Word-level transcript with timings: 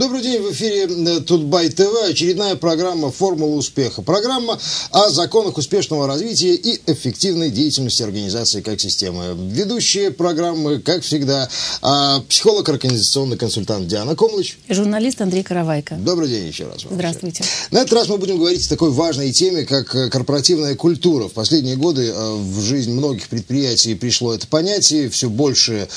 Добрый 0.00 0.22
день, 0.22 0.40
в 0.40 0.50
эфире 0.52 0.88
э, 0.88 1.20
Тутбай 1.20 1.68
ТВ, 1.68 2.08
очередная 2.08 2.56
программа 2.56 3.10
«Формула 3.12 3.56
успеха». 3.56 4.00
Программа 4.00 4.58
о 4.92 5.10
законах 5.10 5.58
успешного 5.58 6.06
развития 6.06 6.54
и 6.54 6.80
эффективной 6.86 7.50
деятельности 7.50 8.02
организации 8.02 8.62
как 8.62 8.80
системы. 8.80 9.36
Ведущие 9.52 10.10
программы, 10.10 10.78
как 10.78 11.02
всегда, 11.02 11.50
а, 11.82 12.20
психолог, 12.30 12.66
организационный 12.70 13.36
консультант 13.36 13.88
Диана 13.88 14.16
Комлыч. 14.16 14.56
Журналист 14.70 15.20
Андрей 15.20 15.42
Каравайко. 15.42 15.96
Добрый 15.96 16.28
день 16.28 16.46
еще 16.46 16.64
раз. 16.64 16.86
Здравствуйте. 16.90 17.44
На 17.70 17.80
этот 17.80 17.92
раз 17.92 18.08
мы 18.08 18.16
будем 18.16 18.38
говорить 18.38 18.64
о 18.64 18.70
такой 18.70 18.92
важной 18.92 19.32
теме, 19.32 19.66
как 19.66 19.94
э, 19.94 20.08
корпоративная 20.08 20.76
культура. 20.76 21.28
В 21.28 21.34
последние 21.34 21.76
годы 21.76 22.06
э, 22.06 22.34
в 22.36 22.62
жизнь 22.62 22.92
многих 22.92 23.28
предприятий 23.28 23.94
пришло 23.94 24.32
это 24.32 24.46
понятие. 24.46 25.10
Все 25.10 25.28
большее 25.28 25.88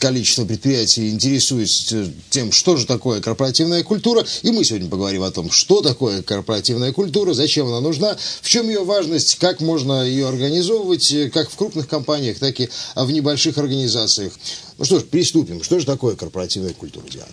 количество 0.00 0.44
предприятий 0.44 1.10
интересуется 1.10 2.10
тем, 2.30 2.50
что 2.50 2.76
же 2.76 2.86
такое 2.86 3.03
корпоративная 3.20 3.82
культура. 3.82 4.24
И 4.42 4.50
мы 4.50 4.64
сегодня 4.64 4.88
поговорим 4.88 5.22
о 5.22 5.30
том, 5.30 5.50
что 5.50 5.80
такое 5.80 6.22
корпоративная 6.22 6.92
культура, 6.92 7.34
зачем 7.34 7.66
она 7.68 7.80
нужна, 7.80 8.16
в 8.42 8.48
чем 8.48 8.68
ее 8.68 8.84
важность, 8.84 9.36
как 9.36 9.60
можно 9.60 10.04
ее 10.04 10.28
организовывать, 10.28 11.12
э, 11.12 11.30
как 11.30 11.50
в 11.50 11.56
крупных 11.56 11.88
компаниях, 11.88 12.38
так 12.38 12.58
и 12.60 12.68
в 12.94 13.10
небольших 13.10 13.58
организациях. 13.58 14.32
Ну 14.78 14.84
что 14.84 14.98
ж, 14.98 15.04
приступим. 15.04 15.62
Что 15.62 15.78
же 15.78 15.86
такое 15.86 16.16
корпоративная 16.16 16.74
культура, 16.74 17.04
Диана? 17.08 17.32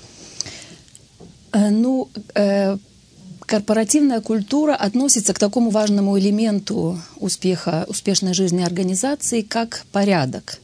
Э, 1.53 1.69
ну, 1.69 2.09
э, 2.35 2.77
корпоративная 3.45 4.21
культура 4.21 4.75
относится 4.75 5.33
к 5.33 5.39
такому 5.39 5.69
важному 5.69 6.17
элементу 6.17 7.01
успеха, 7.17 7.85
успешной 7.87 8.33
жизни 8.33 8.63
организации, 8.63 9.41
как 9.41 9.85
порядок 9.91 10.59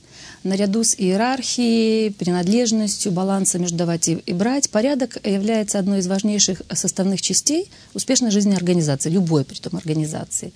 наряду 0.48 0.84
с 0.84 0.96
иерархией, 0.98 2.12
принадлежностью, 2.12 3.12
балансом 3.12 3.62
между 3.62 3.78
давать 3.78 4.08
и 4.08 4.34
брать, 4.34 4.70
порядок 4.70 5.18
является 5.26 5.80
одной 5.80 6.00
из 6.00 6.08
важнейших 6.08 6.62
составных 6.74 7.22
частей 7.22 7.70
успешной 7.94 8.32
жизни 8.32 8.56
организации, 8.56 9.10
любой 9.10 9.44
при 9.44 9.56
том 9.56 9.76
организации. 9.76 10.54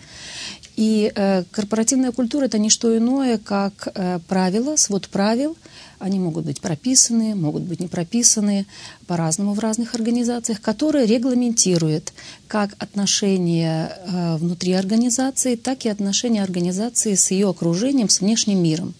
И 0.75 1.11
э, 1.13 1.43
корпоративная 1.51 2.11
культура 2.11 2.45
это 2.45 2.57
не 2.57 2.69
что 2.69 2.97
иное, 2.97 3.37
как 3.37 3.87
э, 3.93 4.19
правила, 4.27 4.75
свод 4.77 5.09
правил. 5.09 5.57
Они 5.99 6.17
могут 6.17 6.45
быть 6.45 6.61
прописаны, 6.61 7.35
могут 7.35 7.63
быть 7.63 7.79
не 7.79 7.87
прописаны 7.87 8.65
по-разному 9.05 9.53
в 9.53 9.59
разных 9.59 9.93
организациях, 9.93 10.59
которые 10.59 11.05
регламентируют 11.05 12.13
как 12.47 12.75
отношения 12.79 13.91
э, 13.91 14.37
внутри 14.37 14.73
организации, 14.73 15.55
так 15.55 15.85
и 15.85 15.89
отношения 15.89 16.41
организации 16.41 17.13
с 17.15 17.29
ее 17.29 17.49
окружением, 17.49 18.09
с 18.09 18.21
внешним 18.21 18.63
миром. 18.63 18.95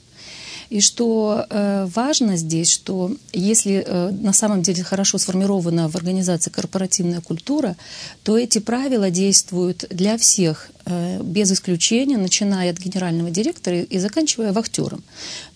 И 0.72 0.80
что 0.80 1.46
э, 1.50 1.86
важно 1.94 2.38
здесь, 2.38 2.72
что 2.72 3.12
если 3.34 3.84
э, 3.86 4.12
на 4.12 4.32
самом 4.32 4.62
деле 4.62 4.84
хорошо 4.84 5.18
сформирована 5.18 5.90
в 5.90 5.98
организации 5.98 6.50
корпоративная 6.50 7.20
культура, 7.20 7.76
то 8.24 8.38
эти 8.38 8.60
правила 8.60 9.12
действуют 9.12 9.84
для 9.90 10.18
всех 10.18 10.70
э, 10.86 11.22
без 11.24 11.52
исключения, 11.52 12.18
начиная 12.18 12.72
от 12.72 12.80
генерального 12.80 13.30
директора 13.32 13.82
и 13.82 14.00
заканчивая 14.00 14.54
вахтером. 14.54 15.04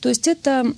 То 0.02 0.10
есть 0.10 0.28
это 0.28 0.74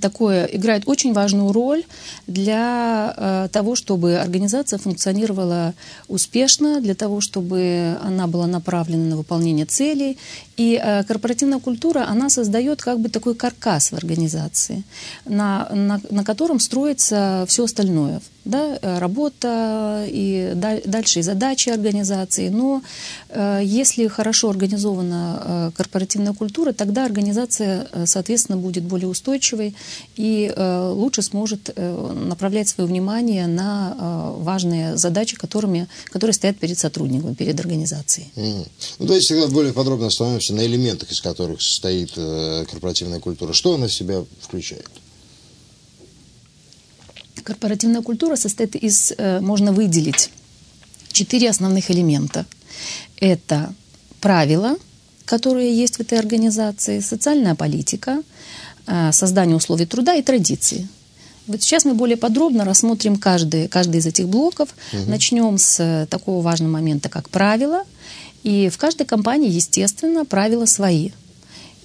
такое 0.00 0.44
играет 0.46 0.84
очень 0.86 1.12
важную 1.12 1.52
роль 1.52 1.84
для 2.26 3.14
э, 3.16 3.48
того, 3.52 3.74
чтобы 3.74 4.16
организация 4.16 4.78
функционировала 4.78 5.74
успешно, 6.08 6.80
для 6.80 6.94
того, 6.94 7.20
чтобы 7.20 7.98
она 8.02 8.26
была 8.26 8.46
направлена 8.46 9.04
на 9.04 9.16
выполнение 9.16 9.66
целей. 9.66 10.18
И 10.56 10.80
э, 10.82 11.04
корпоративная 11.04 11.58
культура, 11.58 12.06
она 12.08 12.30
создает 12.30 12.82
как 12.82 13.00
бы 13.00 13.08
такой 13.08 13.34
каркас 13.34 13.92
в 13.92 13.94
организации, 13.94 14.82
на, 15.24 15.68
на, 15.72 16.00
на 16.10 16.24
котором 16.24 16.60
строится 16.60 17.44
все 17.48 17.64
остальное 17.64 18.20
да, 18.44 18.78
э, 18.80 18.98
работа 18.98 20.06
и 20.08 20.52
дальше 20.54 21.20
и 21.20 21.22
задачи 21.22 21.68
организации. 21.68 22.48
Но 22.48 22.82
э, 23.28 23.60
если 23.62 24.06
хорошо 24.08 24.50
организована 24.50 25.42
э, 25.44 25.70
корпоративная 25.76 26.32
культура, 26.32 26.72
тогда 26.72 27.04
организация, 27.04 27.88
соответственно, 28.06 28.58
будет 28.58 28.84
более 28.84 29.08
устойчивой 29.08 29.74
и 30.16 30.52
лучше 30.56 31.22
сможет 31.22 31.76
направлять 31.76 32.68
свое 32.68 32.88
внимание 32.88 33.46
на 33.46 34.34
важные 34.38 34.96
задачи, 34.96 35.36
которыми, 35.36 35.88
которые 36.06 36.34
стоят 36.34 36.58
перед 36.58 36.78
сотрудником, 36.78 37.34
перед 37.34 37.58
организацией. 37.60 38.30
Mm. 38.36 38.66
Ну, 38.98 39.06
давайте 39.06 39.28
тогда 39.28 39.48
более 39.48 39.72
подробно 39.72 40.06
остановимся 40.06 40.54
на 40.54 40.64
элементах, 40.64 41.10
из 41.10 41.20
которых 41.20 41.62
состоит 41.62 42.12
корпоративная 42.12 43.20
культура. 43.20 43.52
Что 43.52 43.74
она 43.74 43.86
в 43.86 43.92
себя 43.92 44.24
включает? 44.40 44.88
Корпоративная 47.42 48.02
культура 48.02 48.36
состоит 48.36 48.76
из, 48.76 49.12
э, 49.16 49.40
можно 49.40 49.72
выделить 49.72 50.30
четыре 51.12 51.50
основных 51.50 51.90
элемента. 51.90 52.46
Это 53.20 53.72
правила, 54.20 54.76
которые 55.24 55.76
есть 55.76 55.96
в 55.96 56.00
этой 56.00 56.18
организации, 56.18 57.00
социальная 57.00 57.54
политика, 57.54 58.22
э, 58.86 59.12
создание 59.12 59.56
условий 59.56 59.86
труда 59.86 60.14
и 60.14 60.22
традиции. 60.22 60.88
Вот 61.46 61.62
сейчас 61.62 61.84
мы 61.84 61.94
более 61.94 62.16
подробно 62.16 62.64
рассмотрим 62.64 63.16
каждый, 63.16 63.68
каждый 63.68 63.96
из 63.96 64.06
этих 64.06 64.28
блоков. 64.28 64.68
Угу. 64.92 65.10
Начнем 65.10 65.58
с 65.58 65.80
э, 65.80 66.06
такого 66.06 66.42
важного 66.42 66.70
момента, 66.70 67.08
как 67.08 67.28
правила. 67.28 67.82
И 68.42 68.68
в 68.68 68.78
каждой 68.78 69.04
компании, 69.04 69.50
естественно, 69.50 70.24
правила 70.24 70.66
свои 70.66 71.10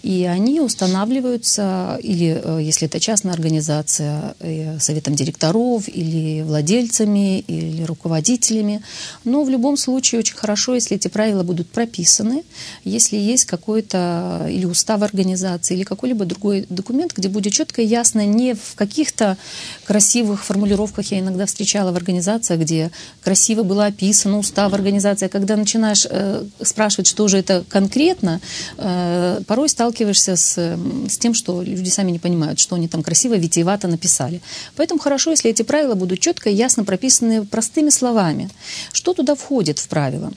и 0.06 0.24
они 0.26 0.62
устанавливаются, 0.62 2.00
или 2.04 2.40
э, 2.44 2.60
если 2.62 2.88
это 2.88 3.00
частная 3.00 3.34
организация, 3.34 4.36
э, 4.40 4.78
советом 4.80 5.16
директоров, 5.16 5.88
или 5.88 6.44
владельцами, 6.44 7.40
или 7.40 7.82
руководителями. 7.82 8.84
Но 9.24 9.44
в 9.44 9.50
любом 9.50 9.78
случае 9.78 10.20
очень 10.20 10.36
хорошо, 10.36 10.76
если 10.76 10.96
эти 10.96 11.08
правила 11.08 11.42
будут 11.42 11.72
прописаны, 11.72 12.44
если 12.84 13.18
есть 13.18 13.46
какой-то 13.46 14.46
или 14.48 14.66
устав 14.66 15.02
организации, 15.02 15.74
или 15.74 15.84
какой-либо 15.84 16.26
другой 16.26 16.68
документ, 16.70 17.14
где 17.18 17.28
будет 17.28 17.54
четко 17.54 17.82
и 17.82 17.88
ясно 17.88 18.28
не 18.28 18.54
в 18.54 18.76
каких-то 18.76 19.38
красивых 19.86 20.46
формулировках 20.46 21.12
я 21.12 21.20
иногда 21.20 21.48
встречала 21.48 21.92
в 21.92 21.96
организациях, 21.96 22.60
где 22.60 22.92
красиво 23.24 23.64
было 23.64 23.88
описано 23.88 24.38
устав 24.38 24.72
организации, 24.72 25.26
а 25.26 25.30
когда 25.30 25.56
начинаешь 25.56 26.06
э, 26.08 26.44
спрашивать, 26.62 27.08
что 27.08 27.28
же 27.28 27.40
это 27.40 27.64
конкретно, 27.68 28.40
э, 28.78 29.42
порой 29.48 29.68
стал 29.68 29.95
сталкиваешься 29.96 30.36
с, 30.36 30.78
с 31.08 31.18
тем, 31.18 31.34
что 31.34 31.62
люди 31.62 31.90
сами 31.90 32.12
не 32.12 32.20
понимают, 32.20 32.60
что 32.60 32.76
они 32.76 32.88
там 32.88 33.02
красиво, 33.04 33.36
витиевато 33.36 33.88
написали. 33.88 34.42
Поэтому 34.76 35.00
хорошо, 35.00 35.32
если 35.32 35.52
эти 35.52 35.64
правила 35.64 35.96
будут 35.96 36.20
четко 36.20 36.50
и 36.50 36.54
ясно 36.54 36.84
прописаны 36.84 37.46
простыми 37.46 37.92
словами. 37.92 38.50
Что 38.94 39.14
туда 39.14 39.36
входит 39.36 39.80
в 39.80 39.88
правила? 39.88 40.32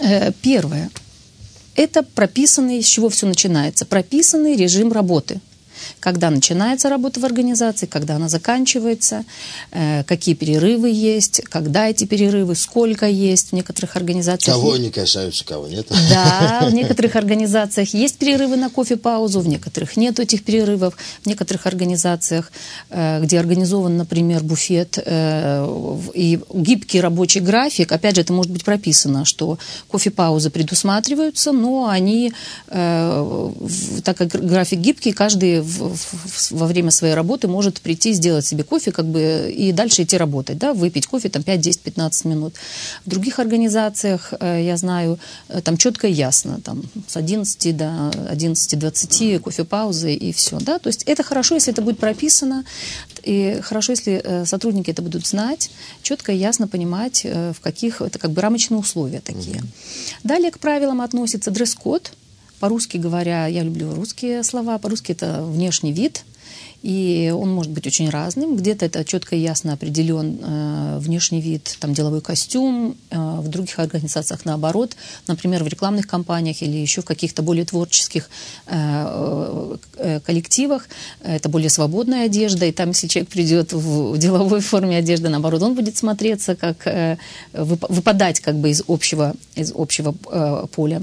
Э, 0.00 0.32
первое. 0.42 0.90
Это 1.76 2.02
прописанный, 2.02 2.82
с 2.82 2.86
чего 2.86 3.08
все 3.08 3.26
начинается, 3.26 3.84
прописанный 3.84 4.56
режим 4.56 4.92
работы– 4.92 5.40
когда 6.00 6.30
начинается 6.30 6.88
работа 6.88 7.20
в 7.20 7.24
организации, 7.24 7.86
когда 7.86 8.16
она 8.16 8.28
заканчивается, 8.28 9.24
э, 9.70 10.04
какие 10.04 10.34
перерывы 10.34 10.90
есть, 10.90 11.42
когда 11.48 11.88
эти 11.88 12.04
перерывы, 12.04 12.54
сколько 12.54 13.06
есть 13.06 13.50
в 13.50 13.52
некоторых 13.52 13.96
организациях. 13.96 14.56
Кого 14.56 14.72
они 14.72 14.90
касаются, 14.90 15.44
кого 15.44 15.66
нет. 15.68 15.86
Да, 16.10 16.68
в 16.68 16.74
некоторых 16.80 17.16
организациях 17.16 17.94
есть 17.94 18.16
перерывы 18.16 18.56
на 18.56 18.70
кофе-паузу, 18.70 19.40
в 19.40 19.48
некоторых 19.48 19.96
нет 19.96 20.20
этих 20.20 20.44
перерывов. 20.44 20.94
В 21.22 21.26
некоторых 21.26 21.66
организациях, 21.66 22.52
э, 22.90 23.20
где 23.22 23.38
организован, 23.38 23.96
например, 23.96 24.42
буфет 24.42 24.98
э, 25.04 26.00
и 26.14 26.40
гибкий 26.52 27.00
рабочий 27.00 27.40
график, 27.40 27.92
опять 27.92 28.16
же, 28.16 28.20
это 28.20 28.32
может 28.32 28.52
быть 28.52 28.64
прописано, 28.64 29.24
что 29.24 29.58
кофе-паузы 29.88 30.50
предусматриваются, 30.50 31.52
но 31.52 31.88
они, 31.88 32.32
так 32.68 34.16
как 34.16 34.28
график 34.28 34.78
гибкий, 34.78 35.12
каждый 35.12 35.60
во 35.78 36.66
время 36.66 36.90
своей 36.90 37.14
работы 37.14 37.48
может 37.48 37.80
прийти, 37.80 38.12
сделать 38.12 38.46
себе 38.46 38.64
кофе 38.64 38.92
как 38.92 39.06
бы, 39.06 39.52
и 39.54 39.72
дальше 39.72 40.02
идти 40.02 40.16
работать, 40.16 40.58
да, 40.58 40.72
выпить 40.74 41.06
кофе 41.06 41.28
там 41.28 41.42
5, 41.42 41.60
10, 41.60 41.80
15 41.80 42.24
минут. 42.24 42.54
В 43.04 43.10
других 43.10 43.38
организациях, 43.38 44.32
э, 44.40 44.62
я 44.64 44.76
знаю, 44.76 45.18
э, 45.48 45.60
там 45.60 45.76
четко 45.76 46.06
и 46.06 46.12
ясно, 46.12 46.60
там 46.62 46.82
с 47.06 47.16
11 47.16 47.76
до 47.76 48.10
11-20 48.30 49.38
кофе-паузы 49.38 50.14
и 50.14 50.32
все, 50.32 50.58
да, 50.60 50.78
то 50.78 50.88
есть 50.88 51.02
это 51.04 51.22
хорошо, 51.22 51.54
если 51.54 51.72
это 51.72 51.82
будет 51.82 51.98
прописано, 51.98 52.64
и 53.22 53.60
хорошо, 53.62 53.92
если 53.92 54.20
э, 54.22 54.46
сотрудники 54.46 54.90
это 54.90 55.02
будут 55.02 55.26
знать, 55.26 55.70
четко 56.02 56.32
и 56.32 56.36
ясно 56.36 56.68
понимать, 56.68 57.24
в 57.24 57.56
каких, 57.62 58.00
это 58.00 58.18
как 58.18 58.30
бы 58.32 58.40
рамочные 58.40 58.78
условия 58.78 59.20
такие. 59.20 59.58
Угу. 59.58 59.66
Далее 60.24 60.50
к 60.50 60.58
правилам 60.58 61.00
относится 61.00 61.50
дресс-код, 61.50 62.12
по-русски 62.64 62.96
говоря, 62.96 63.46
я 63.46 63.62
люблю 63.62 63.94
русские 63.94 64.42
слова. 64.42 64.78
По-русски 64.78 65.12
это 65.12 65.42
внешний 65.42 65.92
вид. 65.92 66.24
И 66.82 67.30
он 67.36 67.50
может 67.50 67.70
быть 67.72 67.86
очень 67.86 68.08
разным. 68.08 68.56
Где-то 68.56 68.86
это 68.86 69.04
четко 69.04 69.36
и 69.36 69.40
ясно 69.40 69.74
определен 69.74 70.38
э, 70.42 70.98
внешний 70.98 71.42
вид, 71.42 71.76
там 71.78 71.92
деловой 71.92 72.22
костюм, 72.22 72.96
э, 73.10 73.16
в 73.18 73.48
других 73.48 73.78
организациях 73.78 74.46
наоборот, 74.46 74.96
например, 75.26 75.62
в 75.62 75.68
рекламных 75.68 76.06
компаниях 76.06 76.62
или 76.62 76.78
еще 76.78 77.02
в 77.02 77.04
каких-то 77.04 77.42
более 77.42 77.66
творческих 77.66 78.30
э, 78.66 79.76
э, 79.98 80.20
коллективах. 80.20 80.88
Это 81.22 81.50
более 81.50 81.68
свободная 81.68 82.24
одежда, 82.24 82.64
и 82.64 82.72
там, 82.72 82.88
если 82.88 83.08
человек 83.08 83.30
придет 83.30 83.74
в 83.74 84.16
деловой 84.16 84.60
форме 84.60 84.96
одежды, 84.96 85.28
наоборот, 85.28 85.62
он 85.62 85.74
будет 85.74 85.98
смотреться 85.98 86.54
как 86.54 86.86
э, 86.86 87.18
выпадать 87.52 88.40
как 88.40 88.56
бы 88.56 88.70
из 88.70 88.82
общего, 88.88 89.34
из 89.54 89.70
общего 89.74 90.14
э, 90.30 90.66
поля. 90.74 91.02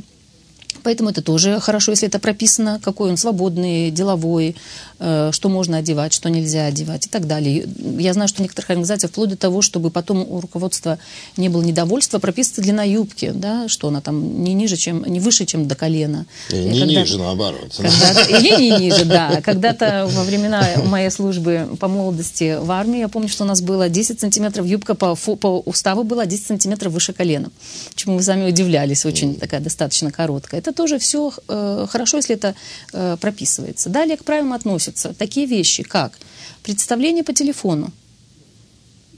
Поэтому 0.84 1.10
это 1.10 1.22
тоже 1.22 1.60
хорошо, 1.60 1.92
если 1.92 2.08
это 2.08 2.20
прописано, 2.20 2.80
какой 2.84 3.10
он 3.12 3.18
свободный, 3.18 3.92
деловой, 3.92 4.56
э, 5.00 5.30
что 5.32 5.50
можно 5.50 5.78
одевать, 5.78 6.14
что 6.14 6.30
нельзя 6.30 6.66
одевать 6.66 7.06
и 7.06 7.10
так 7.10 7.28
далее. 7.28 7.68
Я 8.00 8.14
знаю, 8.14 8.28
что 8.28 8.38
в 8.38 8.42
некоторых 8.42 8.70
организациях 8.70 9.12
вплоть 9.12 9.30
до 9.30 9.38
того, 9.38 9.62
чтобы 9.62 9.92
потом 9.92 10.26
у 10.28 10.40
руководства 10.42 11.00
не 11.38 11.50
было 11.50 11.62
недовольства, 11.62 12.20
прописывается 12.20 12.62
длина 12.62 12.84
юбки, 12.84 13.32
да, 13.34 13.68
что 13.68 13.88
она 13.88 14.02
там 14.02 14.44
не 14.44 14.54
ниже, 14.54 14.76
чем, 14.76 15.04
не 15.06 15.20
выше, 15.20 15.46
чем 15.46 15.68
до 15.68 15.76
колена. 15.76 16.26
И 16.50 16.56
не 16.56 16.80
когда, 16.80 17.02
ниже, 17.02 17.18
наоборот. 17.18 17.80
Или 17.80 18.62
не 18.62 18.78
ниже, 18.80 19.06
да. 19.06 19.42
Когда-то 19.44 20.08
во 20.10 20.24
времена 20.24 20.68
моей 20.86 21.10
службы 21.10 21.78
по 21.80 21.88
молодости 21.88 22.58
в 22.60 22.72
армии, 22.72 23.00
я 23.00 23.08
помню, 23.08 23.30
что 23.30 23.44
у 23.44 23.48
нас 23.48 23.62
было 23.62 23.90
10 23.90 24.20
сантиметров, 24.20 24.66
юбка 24.66 24.96
по, 24.96 25.16
по 25.16 25.60
уставу 25.66 26.04
была 26.04 26.26
10 26.26 26.48
сантиметров 26.48 26.94
выше 26.94 27.14
колена. 27.14 27.50
Чему 27.96 28.18
вы 28.18 28.24
сами 28.24 28.50
удивлялись, 28.50 29.06
очень 29.06 29.36
такая 29.36 29.60
достаточно 29.60 30.12
короткая. 30.12 30.62
Это 30.62 30.71
тоже 30.74 30.98
все 30.98 31.32
э, 31.48 31.86
хорошо, 31.90 32.18
если 32.18 32.36
это 32.36 32.56
э, 32.94 33.18
прописывается. 33.20 33.90
Далее 33.90 34.18
к 34.18 34.24
правилам 34.24 34.54
относятся 34.54 35.14
такие 35.14 35.46
вещи, 35.46 35.84
как 35.84 36.18
представление 36.64 37.24
по 37.24 37.34
телефону, 37.34 37.92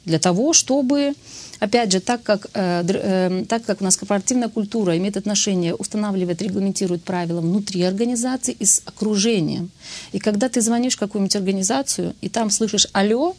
для 0.05 0.19
того, 0.19 0.53
чтобы, 0.53 1.13
опять 1.59 1.91
же, 1.91 1.99
так 1.99 2.23
как, 2.23 2.47
э, 2.53 2.83
э, 2.85 3.45
так 3.47 3.63
как 3.65 3.81
у 3.81 3.83
нас 3.83 3.95
корпоративная 3.95 4.49
культура 4.49 4.97
имеет 4.97 5.17
отношение, 5.17 5.73
устанавливает, 5.75 6.41
регламентирует 6.41 7.03
правила 7.03 7.41
внутри 7.41 7.83
организации 7.83 8.55
и 8.59 8.65
с 8.65 8.81
окружением. 8.85 9.71
И 10.11 10.19
когда 10.19 10.49
ты 10.49 10.61
звонишь 10.61 10.95
в 10.95 10.99
какую-нибудь 10.99 11.35
организацию, 11.35 12.15
и 12.21 12.29
там 12.29 12.49
слышишь 12.49 12.87
«Алло», 12.91 13.35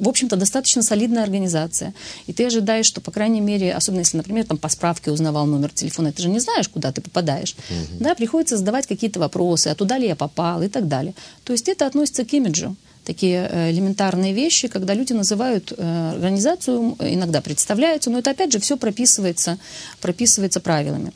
в 0.00 0.08
общем-то, 0.08 0.36
достаточно 0.36 0.82
солидная 0.82 1.22
организация. 1.22 1.94
И 2.26 2.32
ты 2.32 2.46
ожидаешь, 2.46 2.86
что, 2.86 3.00
по 3.00 3.10
крайней 3.10 3.40
мере, 3.40 3.72
особенно 3.72 4.00
если, 4.00 4.16
например, 4.16 4.46
там 4.46 4.58
по 4.58 4.68
справке 4.68 5.10
узнавал 5.10 5.46
номер 5.46 5.70
телефона, 5.70 6.12
ты 6.12 6.22
же 6.22 6.28
не 6.28 6.40
знаешь, 6.40 6.68
куда 6.68 6.90
ты 6.90 7.00
попадаешь. 7.00 7.54
Угу. 7.70 8.04
Да, 8.04 8.14
приходится 8.14 8.56
задавать 8.56 8.86
какие-то 8.86 9.20
вопросы, 9.20 9.68
а 9.68 9.74
туда 9.74 9.98
ли 9.98 10.08
я 10.08 10.16
попал 10.16 10.62
и 10.62 10.68
так 10.68 10.88
далее. 10.88 11.14
То 11.44 11.52
есть 11.52 11.68
это 11.68 11.86
относится 11.86 12.24
к 12.24 12.32
имиджу 12.32 12.76
такие 13.04 13.48
э, 13.50 13.70
элементарные 13.70 14.32
вещи, 14.32 14.68
когда 14.68 14.94
люди 14.94 15.12
называют 15.12 15.72
э, 15.76 16.12
организацию, 16.14 16.96
иногда 17.00 17.40
представляются, 17.40 18.10
но 18.10 18.18
это 18.18 18.30
опять 18.30 18.52
же 18.52 18.60
все 18.60 18.76
прописывается, 18.76 19.58
прописывается 20.00 20.60
правилами. 20.60 21.12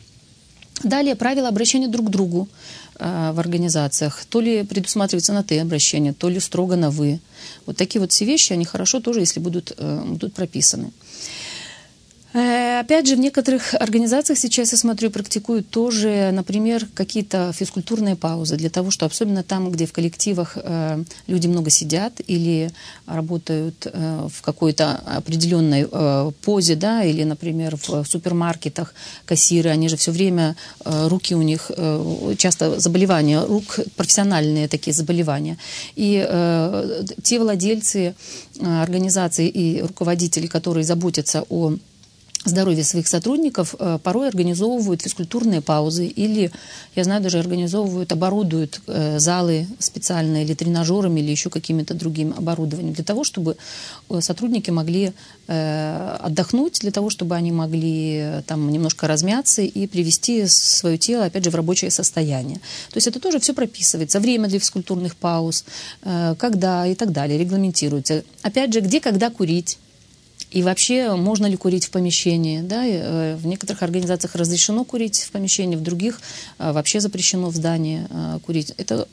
Далее 0.83 1.15
правила 1.15 1.49
обращения 1.49 1.89
друг 1.89 2.09
к 2.09 2.11
другу 2.11 2.49
в 2.99 3.41
организациях. 3.41 4.25
То 4.29 4.41
ли 4.41 4.63
предусматривается 4.65 5.33
на 5.33 5.43
«ты» 5.43 5.59
обращение, 5.61 6.13
то 6.13 6.29
ли 6.29 6.41
строго 6.41 6.77
на 6.77 6.91
«вы». 6.91 7.21
Вот 7.67 7.77
такие 7.77 8.01
вот 8.01 8.13
все 8.13 8.25
вещи, 8.25 8.53
они 8.53 8.65
хорошо 8.65 9.01
тоже, 9.01 9.21
если 9.21 9.41
будут, 9.41 9.73
э, 9.77 10.03
будут 10.05 10.35
прописаны. 10.35 10.93
Э, 12.35 12.81
опять 12.81 13.07
же, 13.07 13.15
в 13.15 13.21
некоторых 13.21 13.75
организациях 13.75 14.41
сейчас, 14.41 14.73
я 14.73 14.79
смотрю, 14.79 15.11
практикуют 15.11 15.71
тоже, 15.71 16.31
например, 16.33 16.85
какие-то 16.93 17.53
физкультурные 17.53 18.17
паузы 18.17 18.57
для 18.57 18.71
того, 18.71 18.91
что 18.91 19.07
особенно 19.07 19.45
там, 19.45 19.71
где 19.71 19.87
в 19.87 19.93
коллективах 19.93 20.59
э, 20.61 21.05
люди 21.29 21.47
много 21.47 21.71
сидят 21.71 22.21
или 22.27 22.73
работают 23.07 23.87
э, 23.87 24.29
в 24.29 24.43
какой-то 24.43 25.01
определенной 25.07 25.87
э, 25.91 26.33
позе, 26.43 26.75
да, 26.75 27.05
или, 27.05 27.23
например, 27.23 27.77
в, 27.77 28.05
супермаркетах 28.05 28.95
кассиры, 29.27 29.71
они 29.71 29.89
же 29.89 29.97
все 29.97 30.11
время, 30.11 30.57
э, 30.85 31.07
руки 31.07 31.37
у 31.37 31.43
них, 31.43 31.71
э, 31.77 32.35
часто 32.37 32.81
заболевания, 32.81 33.45
рук, 33.45 33.79
профессиональные 33.95 34.67
такие 34.67 34.93
заболевания. 34.93 35.57
И 35.95 36.27
э, 36.29 37.05
те 37.23 37.39
владельцы 37.39 38.17
э, 38.59 38.83
организаций 38.83 39.47
и 39.47 39.81
руководители, 39.83 40.49
которые 40.49 40.83
заботятся 40.83 41.45
о 41.49 41.75
здоровья 42.45 42.85
своих 42.85 43.09
сотрудников 43.09 43.75
э, 43.79 43.99
порой 44.03 44.29
организовывают 44.29 45.03
физкультурные 45.03 45.61
паузы 45.61 46.07
или, 46.07 46.51
я 46.95 47.05
знаю, 47.05 47.23
даже 47.23 47.39
организовывают, 47.39 48.13
оборудуют 48.13 48.81
э, 48.87 49.19
залы 49.19 49.67
специальные 49.79 50.45
или 50.45 50.55
тренажерами, 50.55 51.21
или 51.21 51.31
еще 51.31 51.51
какими-то 51.51 51.95
другим 51.95 52.35
оборудованием 52.37 52.95
для 52.95 53.05
того, 53.05 53.25
чтобы 53.25 53.57
э, 54.11 54.21
сотрудники 54.21 54.71
могли 54.71 55.13
отдохнуть, 55.47 56.81
для 56.81 56.91
того, 56.91 57.11
чтобы 57.11 57.35
они 57.37 57.53
могли 57.53 58.41
там 58.47 58.71
немножко 58.71 59.07
размяться 59.07 59.61
и 59.61 59.87
привести 59.87 60.47
свое 60.47 60.97
тело, 60.97 61.27
опять 61.27 61.45
же, 61.45 61.51
в 61.51 61.55
рабочее 61.55 61.91
состояние. 61.91 62.57
То 62.91 62.97
есть 62.97 63.09
это 63.09 63.21
тоже 63.21 63.41
все 63.41 63.53
прописывается. 63.53 64.21
Время 64.21 64.49
для 64.49 64.59
физкультурных 64.59 65.17
пауз, 65.17 65.67
когда 66.03 66.87
и 66.87 66.95
так 66.95 67.13
далее, 67.13 67.39
регламентируется. 67.39 68.25
Опять 68.41 68.73
же, 68.73 68.81
где, 68.81 69.01
когда 69.01 69.29
курить, 69.29 69.79
и 70.55 70.63
вообще, 70.63 71.17
можно 71.17 71.47
ли 71.47 71.57
курить 71.57 71.87
в 71.87 71.91
помещении? 71.91 72.61
Да? 72.61 72.87
Э, 72.87 73.35
в 73.35 73.45
некоторых 73.45 73.83
организациях 73.83 74.37
разрешено 74.37 74.85
курить 74.85 75.25
в 75.25 75.33
помещении, 75.33 75.75
в 75.75 75.83
других 75.83 76.21
э, 76.61 76.71
вообще 76.71 77.01
запрещено 77.01 77.51
в 77.51 77.57
здании 77.57 78.07
э, 78.09 78.39
курить. 78.47 78.73
Это, 78.77 79.09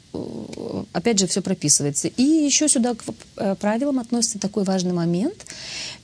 опять 0.93 1.17
же, 1.17 1.25
все 1.25 1.41
прописывается. 1.41 2.09
И 2.09 2.21
еще 2.21 2.69
сюда 2.69 2.93
к 2.93 3.55
правилам 3.55 3.97
относится 3.97 4.37
такой 4.37 4.65
важный 4.65 4.93
момент, 4.93 5.47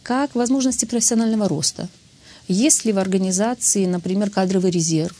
как 0.01 0.33
возможности 0.33 0.85
профессионального 0.85 1.47
роста. 1.47 1.87
Есть 2.47 2.85
ли 2.85 2.91
в 2.91 2.97
организации, 2.97 3.85
например, 3.85 4.31
кадровый 4.31 4.71
резерв, 4.71 5.15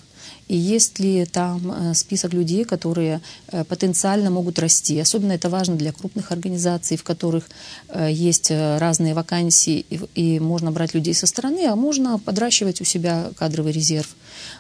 и 0.48 0.56
есть 0.56 1.00
ли 1.00 1.26
там 1.26 1.72
э, 1.72 1.94
список 1.94 2.34
людей, 2.34 2.64
которые 2.64 3.22
э, 3.52 3.64
потенциально 3.66 4.30
могут 4.30 4.60
расти. 4.60 5.00
Особенно 5.00 5.34
это 5.34 5.50
важно 5.50 5.76
для 5.76 5.92
крупных 5.92 6.32
организаций, 6.32 6.96
в 6.96 7.04
которых 7.04 7.50
э, 7.90 8.10
есть 8.12 8.52
разные 8.52 9.14
вакансии, 9.14 9.86
и 10.16 10.40
можно 10.40 10.72
брать 10.72 10.94
людей 10.94 11.14
со 11.14 11.28
стороны, 11.28 11.66
а 11.68 11.76
можно 11.76 12.18
подращивать 12.18 12.82
у 12.82 12.86
себя 12.86 13.32
кадровый 13.38 13.74
резерв. 13.74 14.16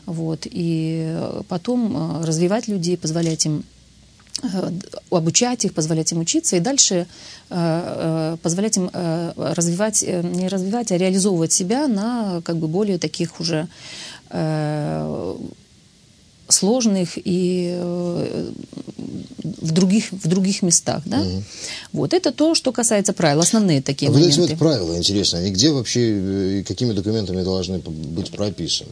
Вот, 0.06 0.42
и 0.45 1.18
потом 1.48 2.24
развивать 2.24 2.68
людей, 2.68 2.98
позволять 2.98 3.45
им 3.45 3.63
обучать 5.10 5.66
их, 5.66 5.74
позволять 5.74 6.12
им 6.12 6.19
учиться 6.19 6.57
и 6.57 6.60
дальше 6.60 7.07
позволять 7.50 8.78
им 8.78 8.92
развивать, 8.94 10.04
не 10.04 10.48
развивать, 10.48 10.92
а 10.92 10.98
реализовывать 10.98 11.51
себя 11.51 11.88
на 11.88 12.42
как 12.45 12.57
бы 12.57 12.68
более 12.68 13.00
таких 13.00 13.39
уже 13.39 13.68
сложных 16.50 17.10
и 17.16 17.72
э, 17.74 18.51
в 19.38 19.72
других, 19.72 20.12
в 20.12 20.27
других 20.27 20.62
местах. 20.62 21.01
Да? 21.06 21.22
Угу. 21.22 21.44
Вот. 21.94 22.13
Это 22.13 22.32
то, 22.32 22.56
что 22.56 22.72
касается 22.72 23.13
правил, 23.13 23.39
основные 23.39 23.82
такие 23.82 24.10
а 24.10 24.13
моменты. 24.13 24.42
Вот 24.42 24.58
правила, 24.58 24.98
интересно, 24.98 25.39
они 25.39 25.51
где 25.51 25.72
вообще, 25.72 26.60
э, 26.60 26.63
какими 26.63 26.94
документами 26.94 27.44
должны 27.44 27.80
быть 27.80 28.32
прописаны? 28.32 28.92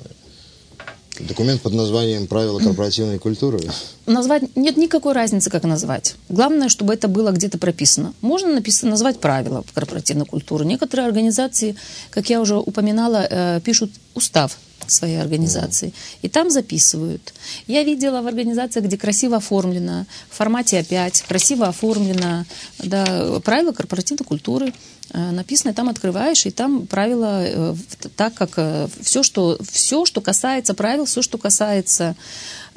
Документ 1.20 1.62
под 1.62 1.74
названием 1.74 2.28
«Правила 2.28 2.60
корпоративной 2.60 3.20
культуры»? 3.20 3.60
Назвать 4.06 4.54
нет 4.58 4.76
никакой 4.76 5.14
разницы, 5.14 5.50
как 5.50 5.64
назвать. 5.64 6.16
Главное, 6.28 6.68
чтобы 6.68 6.94
это 6.94 7.08
было 7.08 7.32
где-то 7.32 7.58
прописано. 7.58 8.14
Можно 8.20 8.56
написать, 8.56 8.90
назвать 8.90 9.20
правила 9.22 9.64
корпоративной 9.74 10.26
культуры. 10.26 10.66
Некоторые 10.66 11.08
организации, 11.08 11.78
как 12.10 12.30
я 12.30 12.42
уже 12.42 12.58
упоминала, 12.58 13.26
э, 13.30 13.62
пишут 13.64 13.92
устав 14.14 14.58
своей 14.92 15.20
организации. 15.20 15.94
И 16.22 16.30
там 16.30 16.50
записывают. 16.50 17.34
Я 17.68 17.84
видела 17.84 18.22
в 18.22 18.28
организациях, 18.28 18.86
где 18.86 18.98
красиво 18.98 19.38
оформлено, 19.38 20.06
в 20.30 20.36
формате 20.36 20.80
опять, 20.80 21.22
красиво 21.22 21.68
оформлено 21.68 22.46
да, 22.80 23.40
правила 23.44 23.72
корпоративной 23.72 24.26
культуры. 24.26 24.74
Э, 25.12 25.32
написано, 25.32 25.74
там 25.74 25.90
открываешь, 25.90 26.46
и 26.46 26.52
там 26.52 26.88
правила, 26.88 27.42
э, 27.44 27.76
так 28.16 28.34
как 28.34 28.52
э, 28.58 28.88
все, 29.02 29.24
что, 29.24 29.58
все, 29.70 30.06
что 30.06 30.22
касается 30.22 30.74
правил, 30.74 31.06
все, 31.06 31.22
что 31.22 31.38
касается 31.38 32.16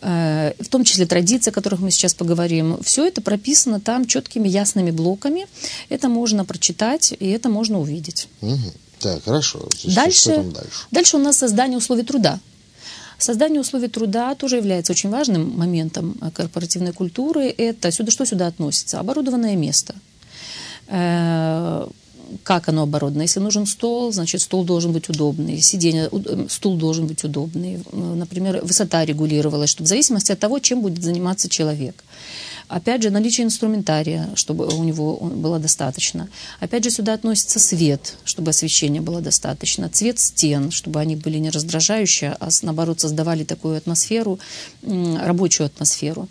в 0.01 0.69
том 0.71 0.85
числе 0.85 1.07
традиции, 1.07 1.51
о 1.51 1.53
которых 1.53 1.81
мы 1.81 1.91
сейчас 1.91 2.15
поговорим, 2.15 2.79
все 2.85 3.05
это 3.05 3.21
прописано 3.21 3.81
там 3.81 4.07
четкими, 4.07 4.47
ясными 4.47 4.93
блоками. 4.93 5.49
Это 5.89 6.09
можно 6.09 6.45
прочитать, 6.45 7.13
и 7.19 7.29
это 7.31 7.49
можно 7.49 7.81
увидеть. 7.81 8.29
Угу. 8.41 8.73
Так, 9.01 9.25
хорошо. 9.25 9.69
Дальше, 9.85 10.21
что 10.21 10.35
там 10.35 10.53
дальше? 10.53 10.71
Дальше 10.91 11.17
у 11.17 11.21
нас 11.21 11.37
создание 11.37 11.79
условий 11.79 12.03
труда. 12.03 12.41
Создание 13.19 13.61
условий 13.61 13.89
труда 13.89 14.35
тоже 14.37 14.57
является 14.57 14.93
очень 14.93 15.11
важным 15.11 15.59
моментом 15.59 16.17
э, 16.21 16.31
корпоративной 16.31 16.93
культуры. 16.93 17.49
Это 17.49 17.91
сюда, 17.91 18.13
что 18.13 18.25
сюда 18.25 18.47
относится? 18.47 19.01
Оборудованное 19.01 19.57
место. 19.57 19.95
Э, 20.87 21.89
как 22.45 22.69
оно 22.69 22.83
оборудовано? 22.83 23.23
Если 23.23 23.41
нужен 23.41 23.67
стол, 23.67 24.13
значит 24.13 24.41
стол 24.41 24.65
должен 24.65 24.93
быть 24.93 25.09
удобный, 25.09 25.61
сиденье, 25.61 26.09
э, 26.13 26.47
стул 26.49 26.77
должен 26.77 27.09
быть 27.09 27.25
удобный. 27.25 27.83
Например, 27.93 28.61
высота 28.63 29.05
регулировалась, 29.05 29.71
чтобы 29.71 29.87
в 29.87 29.89
зависимости 29.89 30.31
от 30.31 30.39
того, 30.39 30.61
чем 30.61 30.81
будет 30.81 31.03
заниматься 31.03 31.49
человек. 31.49 32.05
Опять 32.69 33.03
же, 33.03 33.11
наличие 33.11 33.47
инструментария, 33.47 34.29
чтобы 34.35 34.67
у 34.67 34.85
него 34.85 35.17
было 35.17 35.59
достаточно. 35.59 36.29
Опять 36.61 36.85
же, 36.85 36.91
сюда 36.91 37.15
относится 37.15 37.59
свет, 37.59 38.17
чтобы 38.25 38.51
освещение 38.51 39.01
было 39.01 39.23
достаточно. 39.23 39.89
Цвет 39.89 40.19
стен, 40.19 40.71
чтобы 40.71 41.01
они 41.01 41.17
были 41.17 41.39
не 41.39 41.49
раздражающие, 41.49 42.37
а 42.39 42.49
наоборот 42.63 43.01
создавали 43.01 43.45
такую 43.45 43.79
атмосферу, 43.79 44.39
рабочую 44.83 45.67
атмосферу. 45.67 46.29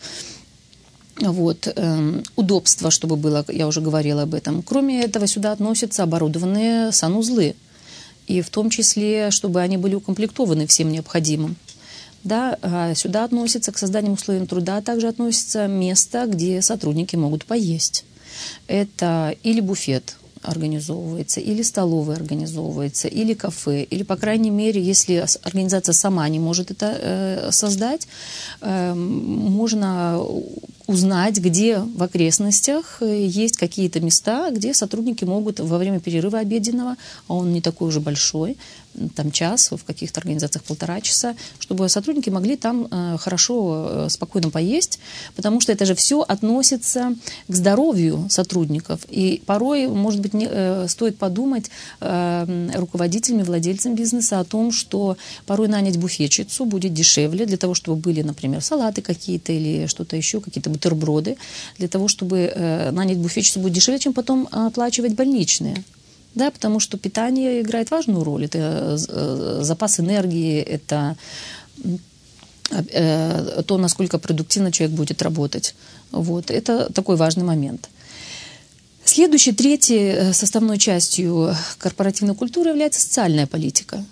Вот, 1.19 1.67
э, 1.75 2.21
удобство, 2.35 2.91
чтобы 2.91 3.15
было, 3.15 3.43
я 3.47 3.65
уже 3.65 3.81
говорила 3.81 4.21
об 4.21 4.35
этом. 4.35 4.61
Кроме 4.61 5.01
этого, 5.01 5.25
сюда 5.25 5.51
относятся 5.51 6.03
оборудованные 6.03 6.91
санузлы. 6.91 7.55
И 8.27 8.41
в 8.41 8.49
том 8.51 8.69
числе, 8.69 9.31
чтобы 9.31 9.61
они 9.61 9.77
были 9.77 9.95
укомплектованы 9.95 10.67
всем 10.67 10.91
необходимым. 10.91 11.55
Да, 12.27 12.57
а 12.61 12.93
сюда 12.93 13.23
относится 13.23 13.71
к 13.71 13.77
созданию 13.77 14.11
условий 14.11 14.45
труда, 14.45 14.81
также 14.81 15.07
относится 15.07 15.67
место, 15.67 16.25
где 16.27 16.61
сотрудники 16.61 17.15
могут 17.15 17.45
поесть. 17.45 18.03
Это 18.67 19.33
или 19.43 19.61
буфет, 19.61 20.17
организовывается, 20.43 21.39
или 21.39 21.61
столовая 21.61 22.17
организовывается, 22.17 23.07
или 23.07 23.33
кафе, 23.33 23.83
или, 23.83 24.03
по 24.03 24.17
крайней 24.17 24.49
мере, 24.49 24.81
если 24.81 25.25
организация 25.43 25.93
сама 25.93 26.27
не 26.27 26.39
может 26.39 26.69
это 26.69 26.97
э, 26.99 27.51
создать, 27.51 28.09
э, 28.59 28.93
можно 28.93 30.21
узнать, 30.87 31.37
где 31.37 31.79
в 31.79 32.03
окрестностях 32.03 32.97
э, 33.01 33.25
есть 33.25 33.57
какие-то 33.57 33.99
места, 33.99 34.51
где 34.51 34.73
сотрудники 34.73 35.25
могут 35.25 35.59
во 35.59 35.77
время 35.77 35.99
перерыва 35.99 36.39
обеденного, 36.39 36.97
а 37.27 37.33
он 37.33 37.53
не 37.53 37.61
такой 37.61 37.87
уже 37.87 37.99
большой, 37.99 38.57
там 39.15 39.31
час, 39.31 39.71
в 39.71 39.83
каких-то 39.83 40.19
организациях 40.19 40.63
полтора 40.63 41.01
часа, 41.01 41.35
чтобы 41.59 41.89
сотрудники 41.89 42.29
могли 42.29 42.55
там 42.55 42.87
э, 42.89 43.17
хорошо, 43.19 43.87
э, 43.89 44.09
спокойно 44.09 44.49
поесть, 44.49 44.99
потому 45.35 45.61
что 45.61 45.71
это 45.71 45.85
же 45.85 45.95
все 45.95 46.21
относится 46.21 47.15
к 47.47 47.55
здоровью 47.55 48.27
сотрудников. 48.29 49.01
И 49.09 49.41
порой, 49.45 49.87
может 49.87 50.21
быть, 50.21 50.33
не, 50.33 50.47
э, 50.49 50.87
стоит 50.87 51.17
подумать 51.17 51.69
э, 52.01 52.69
руководителями, 52.75 53.43
владельцам 53.43 53.95
бизнеса 53.95 54.39
о 54.39 54.43
том, 54.43 54.71
что 54.71 55.17
порой 55.45 55.67
нанять 55.67 55.97
буфетчицу 55.97 56.65
будет 56.65 56.93
дешевле 56.93 57.45
для 57.45 57.57
того, 57.57 57.73
чтобы 57.73 57.97
были, 57.97 58.21
например, 58.21 58.61
салаты 58.61 59.01
какие-то 59.01 59.51
или 59.51 59.87
что-то 59.87 60.15
еще, 60.15 60.41
какие-то 60.41 60.69
бутерброды, 60.69 61.37
для 61.77 61.87
того, 61.87 62.07
чтобы 62.07 62.51
э, 62.53 62.91
нанять 62.91 63.17
буфетчицу 63.17 63.59
будет 63.59 63.73
дешевле, 63.73 63.99
чем 63.99 64.13
потом 64.13 64.47
оплачивать 64.51 65.13
больничные 65.13 65.83
да, 66.37 66.51
потому 66.51 66.79
что 66.79 66.97
питание 66.97 67.61
играет 67.61 67.91
важную 67.91 68.23
роль. 68.23 68.45
Это 68.45 68.97
э, 69.09 69.59
запас 69.61 69.99
энергии, 69.99 70.61
это 70.61 71.17
э, 72.71 73.63
то, 73.65 73.77
насколько 73.77 74.19
продуктивно 74.19 74.71
человек 74.71 74.95
будет 74.95 75.21
работать. 75.21 75.75
Вот. 76.11 76.51
Это 76.51 76.91
такой 76.93 77.15
важный 77.15 77.43
момент. 77.43 77.89
Следующей, 79.03 79.51
третьей 79.51 80.13
э, 80.13 80.33
составной 80.33 80.77
частью 80.77 81.55
корпоративной 81.77 82.35
культуры 82.35 82.69
является 82.69 83.01
социальная 83.01 83.47
политика. 83.47 84.03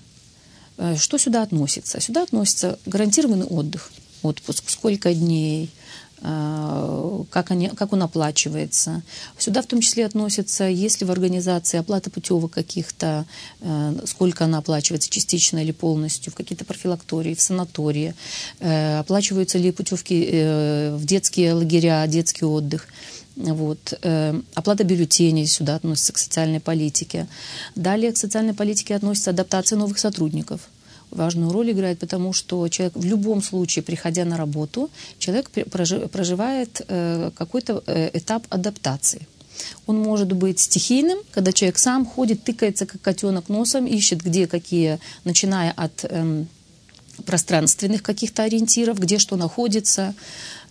Что 0.98 1.17
сюда 1.17 1.44
относится? 1.44 2.01
Сюда 2.01 2.24
относится 2.24 2.77
гарантированный 2.86 3.46
отдых, 3.46 3.91
отпуск, 4.24 4.65
сколько 4.67 5.13
дней– 5.13 5.70
Э, 5.79 6.04
как, 6.22 7.51
они, 7.51 7.69
как 7.69 7.93
он 7.93 8.03
оплачивается. 8.03 9.03
Сюда 9.38 9.62
в 9.62 9.67
том 9.67 9.81
числе 9.81 10.05
относятся, 10.05 10.63
если 10.63 11.05
в 11.05 11.12
организации 11.12 11.77
оплата 11.77 12.10
путевок 12.10 12.51
каких-то, 12.51 13.25
э, 13.62 13.93
сколько 14.05 14.45
она 14.45 14.60
оплачивается, 14.60 15.10
частично 15.10 15.60
или 15.60 15.72
полностью, 15.72 16.31
в 16.31 16.36
какие-то 16.36 16.65
профилактории, 16.65 17.36
в 17.36 17.41
санатории, 17.41 18.15
э, 18.60 19.00
оплачиваются 19.00 19.57
ли 19.57 19.72
путевки 19.72 20.15
в 20.95 21.05
детские 21.05 21.53
лагеря, 21.53 22.05
детский 22.07 22.45
отдых. 22.45 22.88
Вот. 23.36 24.00
Оплата 24.53 24.84
бюллетеней 24.86 25.45
сюда 25.45 25.75
относится 25.75 26.13
к 26.13 26.17
социальной 26.17 26.62
политике. 26.62 27.27
Далее 27.75 28.13
к 28.13 28.17
социальной 28.17 28.53
политике 28.53 28.95
относится 28.95 29.31
адаптация 29.31 29.77
новых 29.77 30.00
сотрудников– 30.00 30.62
важную 31.15 31.51
роль 31.51 31.72
играет, 31.72 32.00
потому 32.00 32.34
что 32.34 32.67
человек 32.69 32.95
в 32.95 33.05
любом 33.05 33.41
случае, 33.41 33.84
приходя 33.84 34.25
на 34.25 34.38
работу, 34.38 34.89
человек 35.17 35.50
проживает 35.50 36.81
э, 36.88 37.31
какой-то 37.36 37.84
э, 37.86 38.10
этап 38.13 38.45
адаптации. 38.50 39.27
Он 39.88 40.00
может 40.00 40.31
быть 40.34 40.60
стихийным, 40.60 41.19
когда 41.31 41.51
человек 41.51 41.77
сам 41.77 42.05
ходит, 42.05 42.43
тыкается, 42.43 42.86
как 42.86 43.01
котенок 43.01 43.50
носом, 43.50 43.86
ищет, 43.86 44.22
где 44.22 44.48
какие, 44.48 45.00
начиная 45.24 45.72
от 45.72 46.03
эм, 46.03 46.48
пространственных 47.25 48.03
каких-то 48.03 48.43
ориентиров, 48.43 49.00
где 49.00 49.17
что 49.17 49.36
находится, 49.38 50.13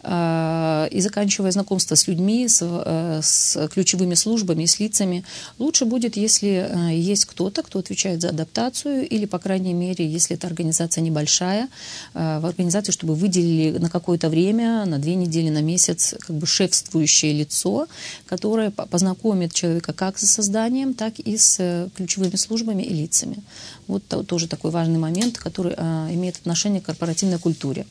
и 0.04 1.00
заканчивая 1.00 1.50
знакомство 1.50 1.94
с 1.94 2.06
людьми, 2.08 2.46
с, 2.46 2.60
э, 2.62 3.20
с 3.22 3.68
ключевыми 3.68 4.14
службами, 4.14 4.66
с 4.66 4.78
лицами, 4.78 5.24
лучше 5.58 5.86
будет, 5.86 6.16
если 6.16 6.68
э, 6.68 6.94
есть 6.94 7.24
кто-то, 7.24 7.62
кто 7.62 7.78
отвечает 7.78 8.20
за 8.20 8.28
адаптацию, 8.28 9.08
или, 9.08 9.24
по 9.24 9.38
крайней 9.38 9.72
мере, 9.72 10.06
если 10.06 10.36
эта 10.36 10.46
организация 10.46 11.02
небольшая, 11.02 11.68
в 12.12 12.46
организации, 12.46 12.92
чтобы 12.92 13.14
выделили 13.14 13.78
на 13.78 13.88
какое-то 13.88 14.28
время, 14.28 14.84
на 14.84 14.98
две 14.98 15.14
недели, 15.14 15.48
на 15.48 15.62
месяц, 15.62 16.14
как 16.20 16.36
бы 16.36 16.46
шефствующее 16.46 17.32
лицо, 17.32 17.86
которое 18.26 18.70
познакомит 18.70 19.52
человека 19.52 19.92
как 19.92 20.18
с 20.18 20.26
созданием, 20.26 20.94
так 20.94 21.18
и 21.18 21.36
с 21.36 21.90
ключевыми 21.96 22.36
службами 22.36 22.82
и 22.82 22.92
лицами. 22.92 23.38
Вот 23.86 24.02
тоже 24.26 24.48
такой 24.48 24.70
важный 24.70 24.98
момент, 24.98 25.38
который 25.38 25.74
имеет 26.14 26.36
отношение 26.36 26.80
к 26.80 26.86
корпоративной 26.86 27.38
культуре. 27.38 27.86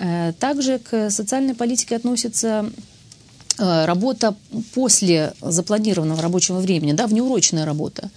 Э, 0.00 0.32
также 0.38 0.78
к 0.78 1.10
социальной 1.10 1.54
политике 1.54 1.96
относится 1.96 2.70
э, 3.58 3.84
работа 3.84 4.34
после 4.74 5.34
запланированного 5.42 6.22
рабочего 6.22 6.58
времени, 6.58 6.92
да, 6.92 7.06
внеурочная 7.06 7.64
работа. 7.66 8.10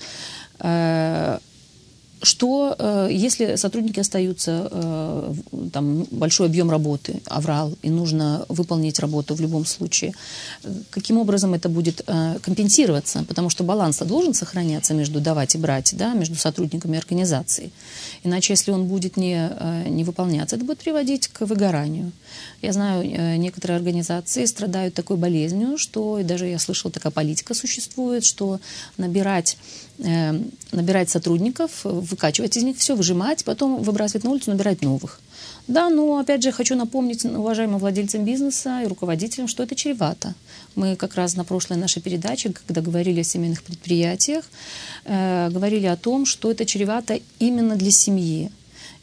Э, 2.24 2.26
что, 2.26 2.76
э, 2.80 3.10
если 3.12 3.56
сотрудники 3.58 4.00
остаются, 4.00 4.70
э, 4.72 5.34
там 5.72 6.06
большой 6.12 6.48
объем 6.48 6.72
работы, 6.72 7.22
аврал, 7.26 7.74
и 7.84 7.90
нужно 7.90 8.46
выполнить 8.50 9.00
работу 9.00 9.36
в 9.36 9.42
любом 9.42 9.66
случае, 9.66 10.14
каким 10.90 11.18
образом 11.18 11.54
это 11.54 11.70
будет 11.70 12.02
э, 12.08 12.40
компенсироваться? 12.42 13.24
Потому 13.28 13.50
что 13.50 13.64
баланс 13.64 14.00
должен 14.00 14.34
сохраняться 14.34 14.94
между 14.94 15.20
давать 15.20 15.56
и 15.56 15.58
брать, 15.58 15.96
да, 15.98 16.14
между 16.14 16.36
сотрудниками 16.36 16.98
организации. 16.98 17.72
Иначе, 18.26 18.54
если 18.54 18.72
он 18.72 18.86
будет 18.86 19.18
не, 19.18 19.52
не 19.90 20.04
выполняться, 20.04 20.56
это 20.56 20.66
будет 20.66 20.80
приводить 20.80 21.28
к 21.28 21.46
выгоранию. 21.46 22.12
Я 22.62 22.74
знаю, 22.74 23.38
некоторые 23.38 23.78
организации 23.78 24.46
страдают 24.46 24.94
такой 24.94 25.18
болезнью, 25.18 25.78
что, 25.78 26.20
и 26.20 26.24
даже 26.24 26.48
я 26.48 26.60
слышала, 26.60 26.92
такая 26.92 27.12
политика 27.12 27.54
существует, 27.54 28.26
что 28.26 28.60
набирать 28.98 29.58
Э, 30.00 30.34
набирать 30.72 31.12
сотрудников, 31.12 31.86
выкачивать 32.14 32.58
из 32.58 32.64
них 32.64 32.78
все, 32.78 32.96
выжимать, 32.96 33.44
потом 33.44 33.84
выбрасывать 33.84 34.24
на 34.24 34.32
улицу, 34.32 34.52
набирать 34.52 34.82
новых. 34.82 35.20
Да, 35.68 35.90
но 35.90 36.18
опять 36.18 36.44
же 36.44 36.52
хочу 36.52 36.76
напомнить 36.76 37.26
уважаемым 37.26 37.80
владельцам 37.80 38.26
бизнеса 38.26 38.82
и 38.84 38.88
руководителям, 38.88 39.48
что 39.48 39.64
это 39.64 39.76
чревато. 39.76 40.34
Мы 40.76 40.96
как 40.96 41.16
раз 41.16 41.36
на 41.36 41.44
прошлой 41.44 41.78
нашей 41.78 42.02
передаче, 42.02 42.52
когда 42.52 42.82
говорили 42.82 43.22
о 43.22 43.24
семейных 43.24 43.64
предприятиях, 43.64 44.46
э, 45.06 45.50
говорили 45.50 45.86
о 45.86 45.96
том, 45.96 46.26
что 46.26 46.52
это 46.52 46.66
чревато 46.66 47.20
именно 47.40 47.76
для 47.76 47.92
семьи. 47.92 48.52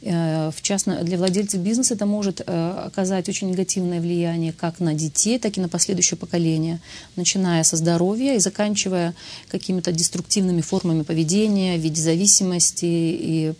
Э, 0.02 0.50
в 0.50 0.62
частно, 0.62 1.02
для 1.02 1.18
владельцев 1.18 1.60
бизнеса 1.60 1.94
это 1.94 2.06
может 2.06 2.40
э, 2.40 2.84
оказать 2.86 3.28
очень 3.28 3.50
негативное 3.50 4.00
влияние 4.00 4.52
как 4.52 4.80
на 4.80 4.94
детей, 4.94 5.38
так 5.38 5.58
и 5.58 5.60
на 5.60 5.68
последующее 5.68 6.16
поколение, 6.16 6.80
начиная 7.16 7.62
со 7.64 7.76
здоровья 7.76 8.34
и 8.34 8.38
заканчивая 8.38 9.14
какими-то 9.50 9.92
деструктивными 9.92 10.62
формами 10.62 11.02
поведения 11.02 11.76
в 11.76 11.80
виде 11.80 12.00
зависимости 12.00 12.86
и 12.86 13.52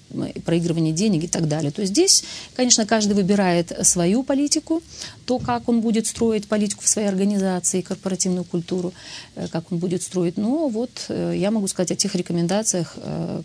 проигрывания 0.44 0.92
денег 0.92 1.24
и 1.24 1.28
так 1.28 1.46
далее. 1.46 1.70
То 1.72 1.82
есть 1.82 1.92
здесь, 1.92 2.24
конечно, 2.56 2.86
каждый 2.86 3.12
выбирает 3.12 3.72
свою 3.82 4.22
политику, 4.22 4.82
то, 5.26 5.38
как 5.38 5.68
он 5.68 5.82
будет 5.82 6.06
строить 6.06 6.48
политику 6.48 6.84
в 6.84 6.88
своей 6.88 7.08
организации, 7.08 7.82
корпоративную 7.82 8.44
культуру, 8.44 8.94
э, 9.36 9.46
как 9.48 9.70
он 9.72 9.78
будет 9.78 10.02
строить. 10.02 10.38
Но 10.38 10.68
вот 10.68 10.90
я 11.10 11.50
могу 11.50 11.66
сказать 11.68 11.92
о 11.92 11.96
тех 11.96 12.14
рекомендациях, 12.14 12.96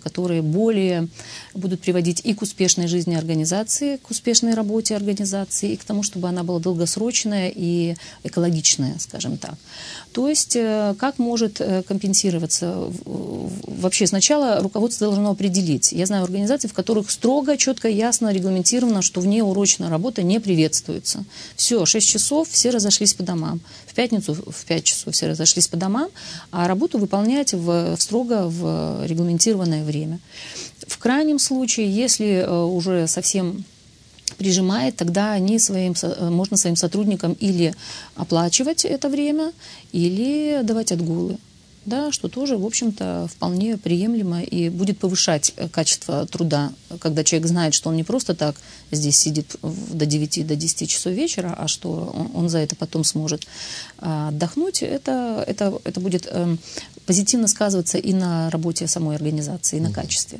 которые 0.03 0.41
более 0.41 1.07
будут 1.53 1.81
приводить 1.81 2.21
и 2.23 2.33
к 2.33 2.41
успешной 2.41 2.84
успешной 2.85 2.87
жизни 2.87 3.15
организации, 3.15 3.97
к 3.97 4.11
успешной 4.11 4.53
работе 4.53 4.95
организации 4.95 5.73
и 5.73 5.77
к 5.77 5.83
тому, 5.83 6.03
чтобы 6.03 6.27
она 6.29 6.43
была 6.43 6.59
долгосрочная 6.59 7.51
и 7.55 7.95
экологичная, 8.23 8.95
скажем 8.99 9.37
так. 9.37 9.55
То 10.13 10.29
есть 10.29 10.55
э, 10.55 10.95
как 10.97 11.19
может 11.19 11.61
э, 11.61 11.83
компенсироваться? 11.83 12.91
Вообще 13.05 14.07
сначала 14.07 14.61
руководство 14.61 15.07
должно 15.07 15.31
определить. 15.31 15.91
Я 15.91 16.05
знаю 16.05 16.23
организации, 16.23 16.67
в 16.67 16.73
которых 16.73 17.11
строго, 17.11 17.57
четко, 17.57 17.89
ясно 17.89 18.33
регламентировано, 18.33 19.01
что 19.01 19.21
внеурочная 19.21 19.89
работа 19.89 20.23
не 20.23 20.39
приветствуется. 20.39 21.23
Все, 21.55 21.85
6 21.85 22.07
часов, 22.07 22.47
все 22.49 22.69
разошлись 22.69 23.13
по 23.13 23.23
домам. 23.23 23.59
В 23.87 23.93
пятницу 23.93 24.33
в 24.33 24.65
5 24.65 24.83
часов 24.83 25.13
все 25.13 25.27
разошлись 25.27 25.67
по 25.67 25.77
домам, 25.77 26.09
а 26.51 26.67
работу 26.67 26.97
выполнять 26.97 27.53
в, 27.53 27.95
строго 27.99 28.47
в 28.47 29.05
регламентированное 29.05 29.83
время. 29.83 30.19
В 30.87 30.97
крайнем 30.97 31.39
случае, 31.39 31.89
если 31.89 32.43
э, 32.43 32.63
уже 32.63 33.07
совсем 33.07 33.65
прижимает, 34.37 34.95
тогда 34.97 35.33
они 35.33 35.59
своим, 35.59 35.95
можно 36.19 36.57
своим 36.57 36.75
сотрудникам 36.75 37.33
или 37.33 37.73
оплачивать 38.15 38.85
это 38.85 39.09
время, 39.09 39.53
или 39.91 40.61
давать 40.63 40.91
отгулы. 40.91 41.37
Да, 41.85 42.11
что 42.11 42.29
тоже, 42.29 42.57
в 42.57 42.65
общем-то, 42.65 43.27
вполне 43.31 43.77
приемлемо 43.77 44.41
и 44.41 44.69
будет 44.69 44.97
повышать 44.97 45.53
э, 45.55 45.69
качество 45.69 46.25
труда, 46.25 46.71
когда 46.99 47.23
человек 47.23 47.47
знает, 47.47 47.75
что 47.75 47.89
он 47.89 47.95
не 47.95 48.03
просто 48.03 48.33
так 48.33 48.55
здесь 48.89 49.19
сидит 49.19 49.55
до 49.61 50.07
9, 50.07 50.47
до 50.47 50.55
10 50.55 50.89
часов 50.89 51.13
вечера, 51.13 51.53
а 51.55 51.67
что 51.67 52.29
он 52.33 52.49
за 52.49 52.57
это 52.57 52.75
потом 52.75 53.03
сможет 53.03 53.45
а, 53.99 54.29
отдохнуть, 54.29 54.81
это, 54.81 55.43
это, 55.45 55.79
это 55.83 55.99
будет 55.99 56.27
эм, 56.31 56.57
позитивно 57.05 57.47
сказываться 57.47 57.99
и 57.99 58.13
на 58.13 58.49
работе 58.49 58.87
самой 58.87 59.15
организации, 59.15 59.77
и 59.77 59.81
на 59.81 59.93
качестве. 59.93 60.39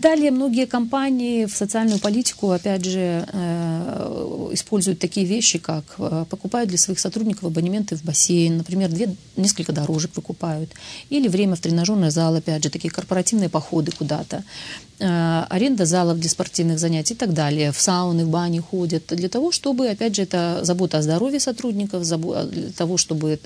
Далее 0.00 0.30
многие 0.30 0.66
компании 0.66 1.44
в 1.44 1.54
социальную 1.54 2.00
политику, 2.00 2.50
опять 2.52 2.86
же, 2.86 3.28
э, 3.30 4.48
используют 4.52 4.98
такие 4.98 5.26
вещи, 5.26 5.58
как 5.58 5.84
э, 5.98 6.24
покупают 6.30 6.70
для 6.70 6.78
своих 6.78 6.98
сотрудников 6.98 7.44
абонементы 7.44 7.96
в 7.96 8.02
бассейн, 8.02 8.56
например, 8.56 8.88
две, 8.88 9.14
несколько 9.36 9.72
дорожек 9.72 10.10
покупают, 10.10 10.70
или 11.10 11.28
время 11.28 11.54
в 11.54 11.60
тренажерный 11.60 12.10
зал, 12.10 12.34
опять 12.34 12.64
же, 12.64 12.70
такие 12.70 12.90
корпоративные 12.90 13.50
походы 13.50 13.92
куда-то. 13.92 14.42
Э, 15.00 15.44
аренда 15.50 15.84
залов 15.84 16.18
для 16.18 16.30
спортивных 16.30 16.78
занятий 16.78 17.12
и 17.12 17.16
так 17.18 17.34
далее, 17.34 17.70
в 17.70 17.78
сауны, 17.78 18.24
в 18.24 18.30
бани 18.30 18.60
ходят, 18.60 19.02
для 19.08 19.28
того, 19.28 19.52
чтобы, 19.52 19.88
опять 19.88 20.16
же, 20.16 20.22
это 20.22 20.60
забота 20.62 20.96
о 20.98 21.02
здоровье 21.02 21.40
сотрудников, 21.40 22.04
для 22.04 22.70
того, 22.72 22.96
чтобы 22.96 23.38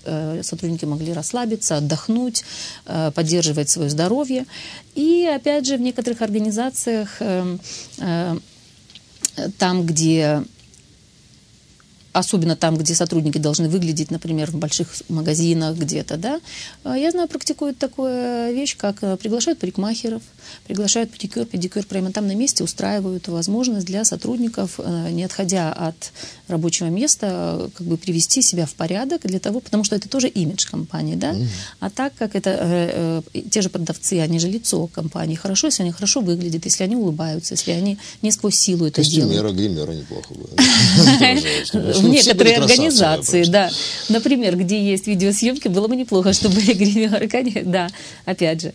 сотрудники 0.43 0.85
могли 0.85 1.13
расслабиться, 1.13 1.79
отдохнуть, 1.79 2.45
поддерживать 3.15 3.71
свое 3.71 3.91
здоровье. 3.91 4.47
И, 4.95 5.27
опять 5.27 5.67
же, 5.67 5.77
в 5.77 5.81
некоторых 5.81 6.23
организациях 6.23 6.44
там, 9.59 9.85
где 9.87 10.43
особенно 12.15 12.55
там, 12.55 12.77
где 12.77 12.95
сотрудники 12.95 13.39
должны 13.39 13.69
выглядеть, 13.69 14.13
например, 14.13 14.51
в 14.53 14.55
больших 14.55 14.89
магазинах 15.09 15.77
где-то, 15.77 16.17
да. 16.17 16.41
А 16.85 16.97
я 16.97 17.11
знаю, 17.11 17.29
практикуют 17.29 17.77
такую 17.77 18.55
вещь, 18.55 18.77
как 18.77 19.03
э, 19.03 19.17
приглашают 19.17 19.59
парикмахеров, 19.59 20.23
приглашают 20.67 21.11
педикюр, 21.11 21.45
педикюр 21.45 21.85
прямо 21.85 22.13
там 22.13 22.29
на 22.29 22.35
месте 22.37 22.63
устраивают 22.63 23.27
возможность 23.27 23.87
для 23.87 24.05
сотрудников, 24.05 24.79
э, 24.79 25.11
не 25.11 25.25
отходя 25.25 25.73
от 25.73 26.13
рабочего 26.47 26.87
места, 26.87 27.69
как 27.75 27.87
бы 27.87 27.97
привести 27.97 28.43
себя 28.43 28.65
в 28.65 28.75
порядок 28.75 29.23
для 29.25 29.41
того, 29.41 29.59
потому 29.59 29.83
что 29.83 29.97
это 29.97 30.09
тоже 30.09 30.29
имидж 30.29 30.69
компании, 30.71 31.17
да. 31.17 31.33
Mm-hmm. 31.33 31.49
А 31.81 31.91
так 31.91 32.15
как 32.15 32.37
это 32.37 32.57
э, 32.61 33.23
те 33.51 33.61
же 33.61 33.71
продавцы, 33.71 34.21
они 34.21 34.39
же 34.39 34.49
лицо 34.49 34.87
компании, 34.87 35.35
хорошо, 35.35 35.67
если 35.67 35.83
они 35.83 35.91
хорошо 35.91 36.21
выглядят, 36.21 36.65
если 36.65 36.85
они 36.85 36.95
улыбаются, 36.95 37.55
если 37.55 37.73
они 37.73 37.99
не 38.23 38.31
сквозь 38.31 38.55
силу 38.55 38.87
это 38.87 39.03
Костюмера, 39.03 39.51
делают. 39.51 39.57
гримера 39.57 39.93
неплохо 39.93 40.33
бы. 40.35 40.49
в 42.05 42.09
некоторые 42.09 42.57
организации, 42.57 43.45
да. 43.45 43.71
Например, 44.09 44.57
где 44.57 44.83
есть 44.83 45.07
видеосъемки, 45.07 45.69
было 45.69 45.89
бы 45.89 45.97
неплохо, 45.97 46.33
чтобы 46.35 46.55
были 46.57 46.73
гримеры, 46.73 47.63
да, 47.65 47.89
опять 48.25 48.63
же. 48.63 48.75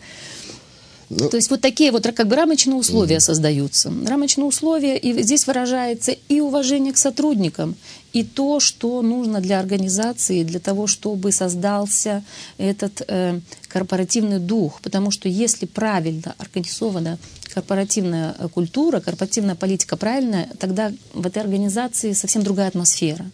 Ну, 1.10 1.28
То 1.28 1.38
есть 1.38 1.50
вот 1.50 1.62
такие 1.62 1.92
вот 1.92 2.06
как 2.14 2.28
бы 2.28 2.36
рамочные 2.36 2.76
условия 2.76 3.16
угу. 3.16 3.22
создаются. 3.22 3.92
Рамочные 4.06 4.46
условия, 4.46 4.96
и 4.96 5.22
здесь 5.24 5.48
выражается 5.48 6.12
и 6.12 6.40
уважение 6.40 6.94
к 6.94 6.98
сотрудникам, 6.98 7.76
и 8.14 8.24
то, 8.24 8.60
что 8.60 9.02
нужно 9.02 9.42
для 9.42 9.60
организации, 9.60 10.44
для 10.44 10.60
того, 10.60 10.86
чтобы 10.86 11.32
создался 11.32 12.24
этот 12.58 13.02
э, 13.08 13.40
корпоративный 13.68 14.40
дух. 14.40 14.82
Потому 14.82 15.10
что 15.10 15.28
если 15.28 15.66
правильно 15.66 16.36
организована 16.38 17.18
корпоративная 17.54 18.34
культура, 18.54 19.00
корпоративная 19.00 19.56
политика 19.56 19.98
правильная, 19.98 20.50
тогда 20.60 20.92
в 21.14 21.26
этой 21.26 21.42
организации 21.42 22.14
совсем 22.14 22.44
другая 22.44 22.68
атмосфера. 22.68 23.26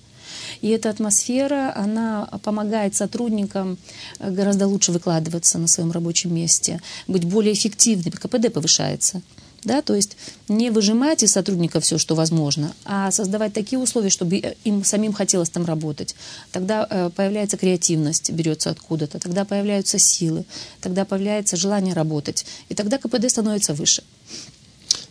И 0.61 0.69
эта 0.69 0.89
атмосфера, 0.89 1.73
она 1.75 2.27
помогает 2.43 2.95
сотрудникам 2.95 3.77
э, 4.19 4.31
гораздо 4.31 4.67
лучше 4.67 4.91
выкладываться 4.91 5.57
на 5.57 5.67
своем 5.67 5.91
рабочем 5.91 6.33
месте, 6.33 6.81
быть 7.07 7.25
более 7.25 7.53
эффективными, 7.53 8.15
КПД 8.15 8.53
повышается. 8.53 9.21
Да, 9.65 9.81
то 9.81 9.95
есть 9.95 10.15
не 10.47 10.69
выжимать 10.69 11.23
из 11.23 11.31
сотрудников 11.31 11.83
все, 11.83 11.97
что 11.97 12.13
возможно, 12.13 12.73
а 12.85 13.11
создавать 13.11 13.51
такие 13.51 13.79
условия, 13.79 14.11
чтобы 14.11 14.55
им 14.63 14.83
самим 14.85 15.11
хотелось 15.11 15.49
там 15.49 15.65
работать. 15.65 16.15
Тогда 16.51 16.87
э, 16.87 17.09
появляется 17.09 17.57
креативность, 17.57 18.29
берется 18.29 18.69
откуда-то, 18.69 19.19
тогда 19.19 19.43
появляются 19.43 19.97
силы, 19.97 20.45
тогда 20.81 21.03
появляется 21.03 21.57
желание 21.57 21.95
работать, 21.95 22.45
и 22.69 22.75
тогда 22.75 22.99
КПД 22.99 23.29
становится 23.29 23.73
выше. 23.73 24.03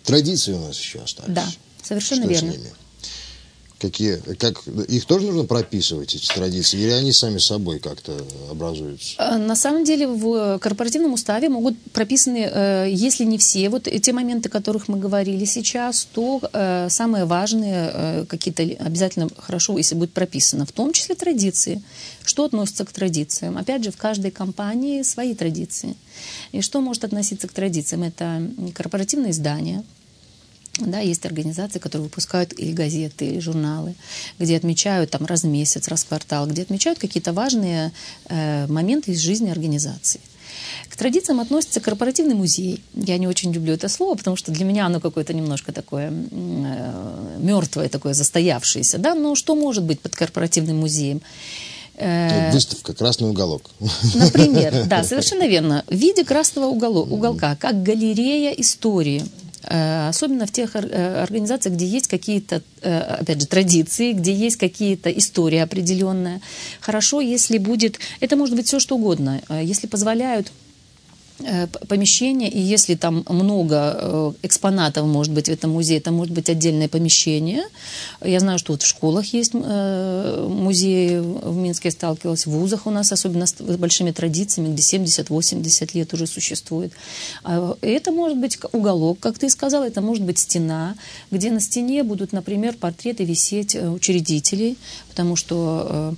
Традиции 0.04 0.52
у 0.52 0.60
нас 0.60 0.78
еще 0.78 1.00
остались. 1.00 1.34
Да, 1.34 1.46
совершенно 1.82 2.22
что 2.22 2.30
верно. 2.30 2.52
С 2.52 2.56
ними? 2.56 2.72
Какие, 3.84 4.16
как, 4.38 4.66
их 4.66 5.04
тоже 5.04 5.26
нужно 5.26 5.44
прописывать, 5.44 6.14
эти 6.14 6.26
традиции, 6.26 6.80
или 6.80 6.88
они 6.88 7.12
сами 7.12 7.36
собой 7.36 7.80
как-то 7.80 8.18
образуются? 8.50 9.14
А, 9.18 9.36
на 9.36 9.54
самом 9.54 9.84
деле 9.84 10.06
в 10.06 10.58
корпоративном 10.58 11.12
уставе 11.12 11.50
могут 11.50 11.78
прописаны, 11.92 12.48
э, 12.50 12.86
если 12.90 13.24
не 13.24 13.36
все, 13.36 13.68
вот 13.68 13.82
те 13.82 14.12
моменты, 14.14 14.48
о 14.48 14.52
которых 14.52 14.88
мы 14.88 14.96
говорили 14.96 15.44
сейчас, 15.44 16.08
то 16.10 16.40
э, 16.50 16.88
самые 16.88 17.26
важные 17.26 17.90
э, 17.92 18.24
какие-то 18.26 18.62
обязательно 18.62 19.28
хорошо, 19.36 19.76
если 19.76 19.96
будет 19.96 20.14
прописано, 20.14 20.64
в 20.64 20.72
том 20.72 20.94
числе 20.94 21.14
традиции. 21.14 21.82
Что 22.24 22.44
относится 22.44 22.86
к 22.86 22.92
традициям? 22.92 23.58
Опять 23.58 23.84
же, 23.84 23.90
в 23.90 23.98
каждой 23.98 24.30
компании 24.30 25.02
свои 25.02 25.34
традиции. 25.34 25.94
И 26.52 26.62
что 26.62 26.80
может 26.80 27.04
относиться 27.04 27.48
к 27.48 27.52
традициям? 27.52 28.02
Это 28.02 28.50
корпоративные 28.74 29.32
издания– 29.32 29.84
да, 30.78 30.98
есть 30.98 31.24
организации, 31.24 31.78
которые 31.78 32.04
выпускают 32.04 32.52
или 32.58 32.72
газеты, 32.72 33.26
или 33.26 33.38
журналы, 33.38 33.94
где 34.38 34.56
отмечают 34.56 35.10
там 35.10 35.24
раз 35.24 35.42
в 35.42 35.46
месяц, 35.46 35.86
раз 35.88 36.04
в 36.04 36.08
квартал, 36.08 36.46
где 36.46 36.62
отмечают 36.62 36.98
какие-то 36.98 37.32
важные 37.32 37.92
э, 38.28 38.66
моменты 38.66 39.12
из 39.12 39.20
жизни 39.20 39.50
организации. 39.50 40.20
К 40.88 40.96
традициям 40.96 41.40
относится 41.40 41.80
корпоративный 41.80 42.34
музей. 42.34 42.82
Я 42.94 43.18
не 43.18 43.26
очень 43.26 43.52
люблю 43.52 43.74
это 43.74 43.88
слово, 43.88 44.16
потому 44.16 44.36
что 44.36 44.52
для 44.52 44.64
меня 44.64 44.86
оно 44.86 45.00
какое-то 45.00 45.32
немножко 45.32 45.72
такое 45.72 46.10
э, 46.10 47.36
мертвое, 47.38 47.88
такое 47.88 48.14
застоявшееся. 48.14 48.98
Да? 48.98 49.14
Но 49.14 49.34
что 49.34 49.54
может 49.54 49.84
быть 49.84 50.00
под 50.00 50.16
корпоративным 50.16 50.78
музеем? 50.78 51.22
Э, 51.96 52.50
выставка 52.52 52.94
«Красный 52.94 53.28
уголок». 53.28 53.70
Например, 54.14 54.86
да, 54.86 55.04
совершенно 55.04 55.46
верно. 55.46 55.84
В 55.88 55.94
виде 55.94 56.24
красного 56.24 56.66
уголка, 56.66 57.56
как 57.56 57.82
галерея 57.84 58.52
истории– 58.52 59.24
особенно 59.66 60.46
в 60.46 60.52
тех 60.52 60.76
э, 60.76 61.22
организациях, 61.22 61.74
где 61.74 61.86
есть 61.86 62.06
какие-то, 62.06 62.62
э, 62.82 62.98
опять 62.98 63.40
же, 63.40 63.46
традиции, 63.46 64.12
где 64.12 64.32
есть 64.32 64.56
какие-то 64.56 65.10
истории 65.10 65.58
определенные. 65.58 66.40
Хорошо, 66.80 67.20
если 67.20 67.58
будет, 67.58 67.98
это 68.20 68.36
может 68.36 68.56
быть 68.56 68.66
все 68.66 68.78
что 68.78 68.96
угодно, 68.96 69.40
если 69.62 69.86
позволяют 69.86 70.48
Э, 70.48 70.63
помещение, 71.88 72.48
и 72.48 72.60
если 72.60 72.94
там 72.94 73.24
много 73.28 73.98
э, 73.98 74.32
экспонатов, 74.42 75.04
может 75.06 75.32
быть, 75.32 75.48
в 75.48 75.52
этом 75.52 75.72
музее, 75.72 75.98
это 75.98 76.12
может 76.12 76.32
быть 76.32 76.48
отдельное 76.48 76.88
помещение. 76.88 77.64
Я 78.24 78.38
знаю, 78.38 78.60
что 78.60 78.72
вот 78.72 78.82
в 78.82 78.86
школах 78.86 79.26
есть 79.34 79.50
э, 79.52 80.46
музеи, 80.48 81.18
в 81.18 81.56
Минске 81.56 81.88
я 81.88 81.92
сталкивалась, 81.92 82.46
в 82.46 82.50
вузах 82.50 82.86
у 82.86 82.90
нас, 82.90 83.10
особенно 83.10 83.46
с 83.46 83.54
большими 83.54 84.12
традициями, 84.12 84.72
где 84.72 84.82
70-80 84.82 85.90
лет 85.94 86.14
уже 86.14 86.28
существует. 86.28 86.92
А, 87.42 87.76
это 87.80 88.12
может 88.12 88.38
быть 88.38 88.58
уголок, 88.72 89.18
как 89.18 89.36
ты 89.36 89.50
сказал, 89.50 89.82
это 89.82 90.00
может 90.00 90.22
быть 90.22 90.38
стена, 90.38 90.94
где 91.32 91.50
на 91.50 91.60
стене 91.60 92.04
будут, 92.04 92.32
например, 92.32 92.76
портреты 92.76 93.24
висеть 93.24 93.74
учредителей, 93.74 94.78
потому 95.08 95.34
что 95.34 96.14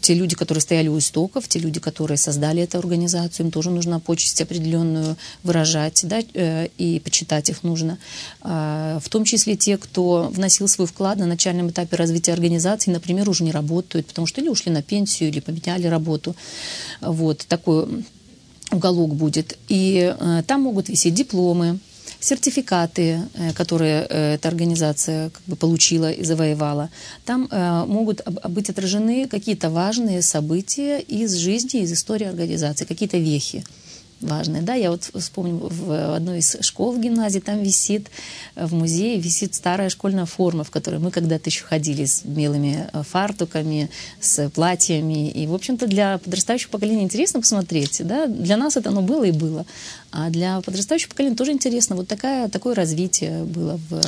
те 0.00 0.14
люди, 0.14 0.34
которые 0.34 0.60
стояли 0.60 0.88
у 0.88 0.98
истоков, 0.98 1.48
те 1.48 1.58
люди, 1.58 1.80
которые 1.80 2.18
создали 2.18 2.62
эту 2.62 2.78
организацию, 2.78 3.46
им 3.46 3.52
тоже 3.52 3.70
нужна 3.70 4.00
почта 4.00 4.26
почесть 4.26 4.40
определенную 4.40 5.16
выражать, 5.42 6.00
да, 6.04 6.20
э, 6.34 6.68
и 6.78 7.00
почитать 7.00 7.50
их 7.50 7.62
нужно. 7.62 7.98
А, 8.40 8.98
в 8.98 9.08
том 9.08 9.24
числе 9.24 9.56
те, 9.56 9.76
кто 9.76 10.30
вносил 10.32 10.68
свой 10.68 10.86
вклад 10.86 11.18
на 11.18 11.26
начальном 11.26 11.68
этапе 11.68 11.96
развития 11.96 12.32
организации, 12.32 12.90
например, 12.90 13.28
уже 13.28 13.44
не 13.44 13.52
работают, 13.52 14.06
потому 14.06 14.26
что 14.26 14.40
или 14.40 14.48
ушли 14.48 14.72
на 14.72 14.82
пенсию, 14.82 15.28
или 15.28 15.40
поменяли 15.40 15.86
работу. 15.86 16.34
Вот 17.00 17.46
такой 17.46 18.04
уголок 18.72 19.14
будет. 19.14 19.58
И 19.68 20.14
э, 20.18 20.42
там 20.46 20.62
могут 20.62 20.88
висеть 20.88 21.14
дипломы, 21.14 21.78
сертификаты, 22.26 23.20
э, 23.34 23.52
которые 23.52 24.02
эта 24.06 24.48
организация 24.48 25.30
как 25.30 25.42
бы 25.46 25.56
получила 25.56 26.10
и 26.10 26.24
завоевала. 26.24 26.90
Там 27.24 27.48
могут 27.88 28.22
быть 28.48 28.70
отражены 28.70 29.28
какие-то 29.28 29.70
важные 29.70 30.22
события 30.22 30.98
из 31.00 31.34
жизни, 31.34 31.82
из 31.82 31.92
истории 31.92 32.26
организации, 32.26 32.84
какие-то 32.84 33.18
вехи 33.18 33.64
важное. 34.20 34.62
Да, 34.62 34.74
я 34.74 34.90
вот 34.90 35.10
вспомню, 35.14 35.58
в 35.70 36.16
одной 36.16 36.38
из 36.38 36.56
школ 36.60 36.92
в 36.92 37.00
гимназии 37.00 37.40
там 37.40 37.62
висит, 37.62 38.08
в 38.54 38.74
музее 38.74 39.18
висит 39.20 39.54
старая 39.54 39.88
школьная 39.88 40.24
форма, 40.24 40.64
в 40.64 40.70
которой 40.70 40.98
мы 41.00 41.10
когда-то 41.10 41.50
еще 41.50 41.64
ходили 41.64 42.04
с 42.04 42.22
белыми 42.24 42.88
э, 42.92 43.02
фартуками, 43.02 43.90
с 44.20 44.48
платьями. 44.50 45.30
И, 45.30 45.46
в 45.46 45.54
общем-то, 45.54 45.86
для 45.86 46.18
подрастающего 46.18 46.70
поколения 46.70 47.02
интересно 47.02 47.40
посмотреть. 47.40 48.00
Да? 48.04 48.26
Для 48.26 48.56
нас 48.56 48.76
это 48.76 48.90
оно 48.90 49.02
было 49.02 49.24
и 49.24 49.32
было. 49.32 49.66
А 50.18 50.30
для 50.30 50.62
подрастающего 50.62 51.10
поколения 51.10 51.36
тоже 51.36 51.52
интересно. 51.52 51.94
Вот 51.94 52.08
такая, 52.08 52.48
такое 52.48 52.74
развитие 52.74 53.44
было 53.44 53.78
в... 53.90 54.00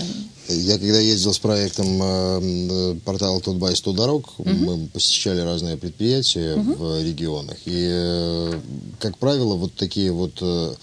Я 0.49 0.79
когда 0.79 0.99
ездил 0.99 1.35
с 1.35 1.39
проектом 1.39 2.03
э, 2.03 2.95
портала 3.05 3.39
«Тут 3.43 3.59
бай 3.59 3.77
100 3.77 3.93
дорог», 3.93 4.33
угу. 4.39 4.49
мы 4.49 4.87
посещали 4.87 5.41
разные 5.41 5.77
предприятия 5.77 6.55
угу. 6.55 6.73
в 6.73 7.05
регионах. 7.05 7.59
И, 7.67 7.91
э, 7.93 8.59
как 9.01 9.19
правило, 9.19 9.57
вот 9.57 9.75
такие 9.75 10.11
вот 10.11 10.39
э, 10.41 10.75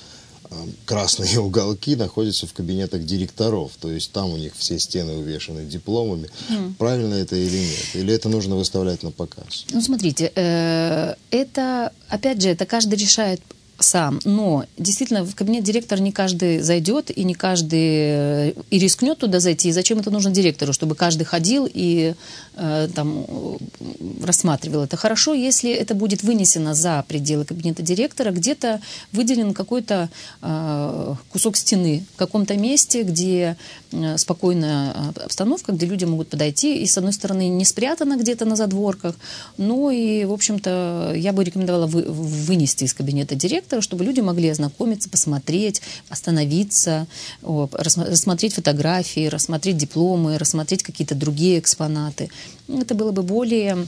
красные 0.85 1.39
уголки 1.39 1.95
находятся 1.95 2.45
в 2.45 2.53
кабинетах 2.53 3.03
директоров, 3.03 3.71
то 3.79 3.89
есть 3.89 4.11
там 4.11 4.31
у 4.31 4.37
них 4.37 4.53
все 4.55 4.77
стены 4.77 5.13
увешаны 5.13 5.65
дипломами. 5.65 6.29
Mm. 6.49 6.75
Правильно 6.75 7.15
это 7.15 7.35
или 7.35 7.57
нет? 7.57 7.95
Или 7.95 8.13
это 8.13 8.29
нужно 8.29 8.55
выставлять 8.55 9.01
на 9.01 9.09
показ? 9.09 9.65
Ну, 9.71 9.81
смотрите, 9.81 10.31
э, 10.35 11.15
это, 11.31 11.91
опять 12.09 12.43
же, 12.43 12.49
это 12.49 12.67
каждый 12.67 12.99
решает 12.99 13.41
сам. 13.79 14.19
Но 14.23 14.65
действительно 14.77 15.23
в 15.23 15.35
кабинет 15.35 15.63
директора 15.63 15.99
не 15.99 16.11
каждый 16.11 16.59
зайдет, 16.59 17.11
и 17.15 17.23
не 17.23 17.33
каждый 17.33 18.49
э, 18.49 18.53
и 18.69 18.79
рискнет 18.79 19.17
туда 19.17 19.39
зайти. 19.39 19.69
И 19.69 19.71
зачем 19.71 19.99
это 19.99 20.11
нужно 20.11 20.31
директору? 20.31 20.71
Чтобы 20.71 20.95
каждый 20.95 21.25
ходил 21.25 21.67
и 21.71 22.13
э, 22.55 22.89
там 22.95 23.25
рассматривал 24.23 24.83
это. 24.83 24.95
Хорошо, 24.97 25.33
если 25.33 25.71
это 25.71 25.93
будет 25.93 26.23
вынесено 26.23 26.73
за 26.73 27.03
пределы 27.07 27.43
кабинета 27.43 27.83
директора, 27.83 28.31
где-то 28.31 28.79
выделен 29.11 29.53
какой-то 29.53 30.09
э, 30.41 31.15
кусок 31.31 31.57
стены 31.57 32.05
в 32.15 32.17
каком-то 32.17 32.55
месте, 32.55 33.03
где 33.03 33.57
э, 33.91 34.17
спокойная 34.17 34.93
обстановка, 35.23 35.73
где 35.73 35.85
люди 35.85 36.05
могут 36.05 36.29
подойти. 36.29 36.81
И, 36.81 36.85
с 36.85 36.97
одной 36.97 37.13
стороны, 37.13 37.49
не 37.49 37.65
спрятано 37.65 38.17
где-то 38.17 38.45
на 38.45 38.55
задворках, 38.55 39.15
но 39.57 39.91
и, 39.91 40.23
в 40.23 40.31
общем-то, 40.31 41.13
я 41.15 41.33
бы 41.33 41.43
рекомендовала 41.43 41.87
вы, 41.87 42.03
вынести 42.03 42.85
из 42.85 42.93
кабинета 42.93 43.35
директора 43.35 43.64
проектора, 43.65 43.81
чтобы 43.81 44.05
люди 44.05 44.21
могли 44.21 44.49
ознакомиться, 44.49 45.09
посмотреть, 45.09 45.81
остановиться, 46.09 47.07
рассмотреть 47.41 48.53
фотографии, 48.53 49.27
рассмотреть 49.27 49.77
дипломы, 49.77 50.37
рассмотреть 50.37 50.83
какие-то 50.83 51.15
другие 51.15 51.59
экспонаты. 51.59 52.29
Это 52.67 52.93
было 52.95 53.11
бы 53.11 53.23
более 53.23 53.87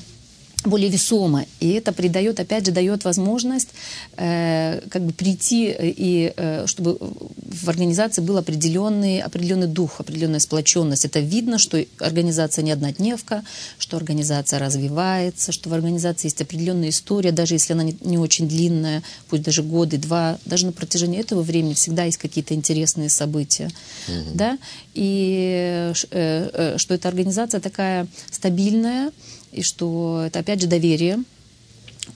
более 0.64 0.90
весомо. 0.90 1.46
И 1.60 1.70
это 1.70 1.92
придает, 1.92 2.40
опять 2.40 2.66
же, 2.66 2.72
дает 2.72 3.06
возможность 3.06 3.70
э, 4.18 4.82
как 4.90 5.04
бы 5.04 5.14
прийти 5.14 5.74
и 5.80 6.34
э, 6.36 6.66
чтобы 6.68 6.98
в 7.00 7.70
организации 7.70 8.22
был 8.22 8.38
определенный, 8.38 9.22
определенный 9.22 9.68
дух, 9.68 10.00
определенная 10.00 10.40
сплоченность. 10.40 11.06
Это 11.06 11.20
видно, 11.20 11.58
что 11.58 11.84
организация 12.00 12.64
не 12.64 12.72
однодневка, 12.72 13.44
что 13.78 13.98
организация 13.98 14.60
развивается, 14.60 15.52
что 15.52 15.70
в 15.70 15.74
организации 15.74 16.28
есть 16.28 16.42
определенная 16.42 16.90
история, 16.90 17.32
даже 17.32 17.56
если 17.56 17.74
она 17.74 17.84
не, 17.84 17.96
не 18.02 18.18
очень 18.18 18.48
длинная, 18.48 19.04
пусть 19.30 19.44
даже 19.44 19.64
годы, 19.64 19.98
два, 19.98 20.38
даже 20.46 20.66
на 20.66 20.72
протяжении 20.72 21.20
этого 21.20 21.44
времени 21.44 21.76
всегда 21.76 22.04
есть 22.04 22.18
какие-то 22.18 22.54
интересные 22.54 23.10
события. 23.10 23.70
Угу. 24.08 24.32
Да? 24.34 24.58
И 24.94 25.92
э, 25.92 25.94
э, 26.12 26.78
что 26.78 26.94
эта 26.94 27.08
организация 27.08 27.60
такая 27.60 28.08
стабильная, 28.32 29.12
и 29.52 29.62
что 29.62 30.24
это, 30.26 30.40
опять 30.40 30.62
же, 30.62 30.68
доверие 30.68 31.24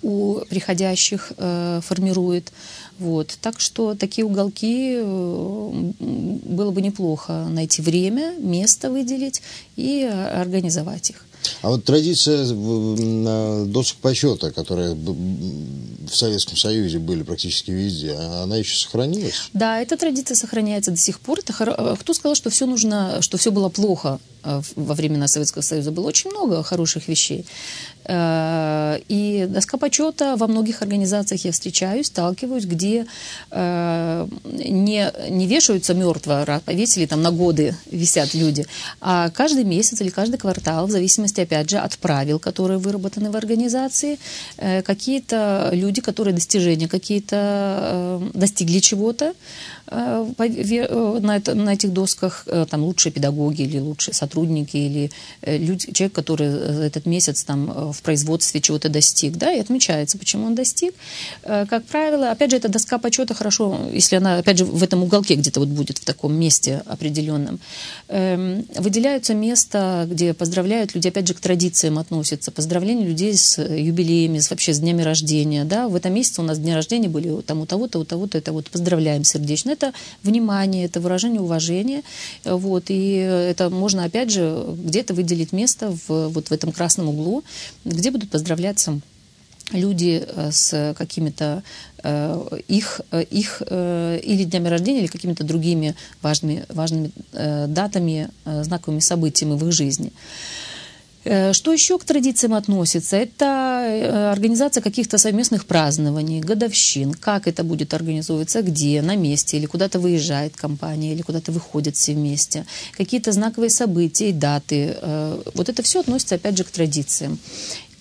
у 0.02 0.40
приходящих 0.50 1.34
э, 1.38 1.82
формирует. 1.84 2.52
Вот. 2.98 3.38
Так 3.42 3.60
что 3.60 3.96
такие 3.96 4.26
уголки 4.26 4.96
э, 4.98 5.92
было 6.00 6.72
бы 6.72 6.82
неплохо 6.82 7.48
найти 7.50 7.82
время, 7.82 8.36
место 8.40 8.90
выделить 8.90 9.42
и 9.76 10.04
организовать 10.04 11.10
их. 11.10 11.26
А 11.62 11.70
вот 11.70 11.86
традиция 11.86 12.46
досок 13.66 13.98
почета, 13.98 14.52
которые 14.52 14.94
в 14.94 16.16
Советском 16.16 16.58
Союзе 16.58 17.00
были 17.00 17.24
практически 17.24 17.72
везде, 17.72 18.16
а 18.18 18.44
она 18.44 18.58
еще 18.58 18.76
сохранилась? 18.76 19.50
Да, 19.54 19.80
эта 19.80 19.98
традиция 19.98 20.36
сохраняется 20.36 20.92
до 20.92 20.98
сих 20.98 21.20
пор. 21.20 21.40
Это. 21.40 21.54
Э, 21.78 21.96
кто 22.00 22.14
сказал, 22.14 22.36
что 22.36 22.50
все 22.50 22.66
нужно, 22.66 23.22
что 23.22 23.38
все 23.38 23.52
было 23.52 23.70
плохо 23.70 24.20
э, 24.44 24.62
во 24.76 24.94
времена 24.94 25.28
Советского 25.28 25.62
Союза? 25.62 25.92
Было 25.92 26.08
очень 26.08 26.32
много 26.32 26.64
хороших 26.64 27.08
вещей. 27.08 27.46
Э, 28.12 29.00
и 29.08 29.46
доска 29.48 29.78
почета 29.78 30.36
во 30.36 30.48
многих 30.48 30.82
организациях 30.82 31.46
я 31.46 31.52
встречаюсь, 31.52 32.08
сталкиваюсь, 32.08 32.66
где 32.66 33.06
не, 33.52 35.30
не 35.30 35.48
вешаются 35.48 35.94
мертво, 35.94 36.62
повесили 36.66 37.06
там 37.06 37.22
на 37.22 37.32
годы 37.32 37.76
висят 37.90 38.34
люди, 38.34 38.66
а 39.00 39.30
каждый 39.30 39.64
месяц 39.64 40.02
или 40.02 40.10
каждый 40.10 40.38
квартал, 40.38 40.88
в 40.88 40.92
зависимости, 40.92 41.42
опять 41.42 41.70
же, 41.70 41.78
от 41.78 41.98
правил, 41.98 42.40
которые 42.40 42.78
выработаны 42.78 43.32
в 43.32 43.36
организации, 43.36 44.20
какие-то 44.58 45.70
люди 45.74 46.02
которые 46.02 46.34
достижения 46.34 46.88
какие-то 46.88 47.38
э, 47.40 48.30
достигли 48.34 48.80
чего-то, 48.80 49.22
Э, 49.24 49.34
э, 49.34 49.81
на, 49.90 51.38
это, 51.38 51.56
на 51.56 51.74
этих 51.74 51.94
досках 51.94 52.44
э, 52.48 52.66
там 52.70 52.84
лучшие 52.84 53.12
педагоги 53.12 53.64
или 53.64 53.80
лучшие 53.80 54.14
сотрудники 54.14 54.78
или 54.78 55.12
люди, 55.46 55.92
человек, 55.92 56.14
который 56.14 56.48
этот 56.86 57.06
месяц 57.06 57.44
там 57.44 57.92
в 57.92 58.02
производстве 58.02 58.62
чего-то 58.62 58.90
достиг, 58.90 59.38
да, 59.38 59.52
и 59.52 59.60
отмечается, 59.60 60.18
почему 60.18 60.46
он 60.46 60.56
достиг. 60.56 60.94
Как 61.44 61.84
правило, 61.86 62.32
опять 62.32 62.52
же, 62.52 62.58
эта 62.58 62.70
доска 62.70 62.98
почета 62.98 63.34
хорошо, 63.34 63.90
если 63.92 64.16
она, 64.16 64.38
опять 64.38 64.58
же, 64.58 64.66
в 64.66 64.84
этом 64.84 65.04
уголке 65.04 65.36
где-то 65.36 65.60
вот 65.60 65.70
будет 65.70 65.98
в 65.98 66.06
таком 66.06 66.34
месте 66.34 66.82
определенном. 66.86 67.60
Эм, 68.08 68.66
выделяются 68.76 69.34
места, 69.34 70.08
где 70.10 70.34
поздравляют 70.34 70.96
люди, 70.96 71.08
опять 71.08 71.28
же, 71.28 71.34
к 71.34 71.40
традициям 71.40 71.98
относятся, 71.98 72.52
поздравления 72.52 73.06
людей 73.06 73.36
с 73.36 73.62
юбилеями, 73.62 74.40
с, 74.40 74.50
вообще 74.50 74.74
с 74.74 74.80
днями 74.80 75.02
рождения, 75.02 75.64
да, 75.66 75.88
в 75.88 75.96
этом 75.96 76.14
месяце 76.14 76.42
у 76.42 76.44
нас 76.44 76.60
дни 76.60 76.74
рождения 76.74 77.10
были 77.10 77.42
там 77.42 77.62
у 77.62 77.66
того-то, 77.66 78.00
у 78.00 78.06
того-то, 78.06 78.38
это 78.38 78.52
вот 78.52 78.70
поздравляем 78.70 79.24
сердечно 79.24 79.71
это 79.72 79.94
внимание, 80.24 80.86
это 80.86 81.00
выражение 81.00 81.42
уважения. 81.42 82.04
Вот, 82.44 82.86
и 82.88 83.16
это 83.16 83.70
можно, 83.70 84.04
опять 84.04 84.32
же, 84.32 84.76
где-то 84.78 85.14
выделить 85.14 85.52
место 85.52 85.96
в, 86.08 86.30
вот 86.30 86.50
в 86.50 86.52
этом 86.52 86.72
красном 86.72 87.10
углу, 87.10 87.44
где 87.86 88.12
будут 88.12 88.30
поздравляться 88.30 89.00
люди 89.74 90.24
э, 90.26 90.52
с 90.52 90.96
какими-то 90.98 91.64
э, 92.04 92.60
их, 92.68 93.02
их 93.30 93.62
э, 93.66 94.20
или 94.24 94.44
днями 94.44 94.68
рождения, 94.68 95.00
или 95.00 95.08
какими-то 95.08 95.44
другими 95.44 95.96
важными, 96.22 96.66
важными 96.70 97.12
датами, 97.32 98.30
знаковыми 98.46 99.00
событиями 99.00 99.56
в 99.56 99.68
их 99.68 99.74
жизни. 99.74 100.12
Э, 101.24 101.54
что 101.54 101.72
еще 101.72 101.98
к 101.98 102.04
традициям 102.04 102.54
относится? 102.54 103.16
Это 103.18 103.46
э, 103.46 104.32
организация 104.32 104.82
каких-то 104.82 105.18
совместных 105.18 105.66
празднований, 105.66 106.42
годовщин. 106.42 107.14
Как 107.14 107.48
это 107.48 107.64
будет 107.64 107.94
организовываться, 107.94 108.62
где, 108.62 109.02
на 109.02 109.16
месте, 109.16 109.58
или 109.58 109.66
куда-то 109.66 110.00
выезжает 110.00 110.56
компания, 110.56 111.14
или 111.14 111.22
куда-то 111.22 111.52
выходят 111.52 111.96
все 111.96 112.14
вместе. 112.14 112.66
Какие-то 112.98 113.32
знаковые 113.32 113.70
события 113.70 114.30
и 114.30 114.34
даты. 114.34 114.98
Э, 115.02 115.42
вот 115.54 115.70
это 115.70 115.84
все 115.84 116.00
относится, 116.00 116.36
опять 116.36 116.58
же, 116.58 116.64
к 116.64 116.72
традициям. 116.72 117.38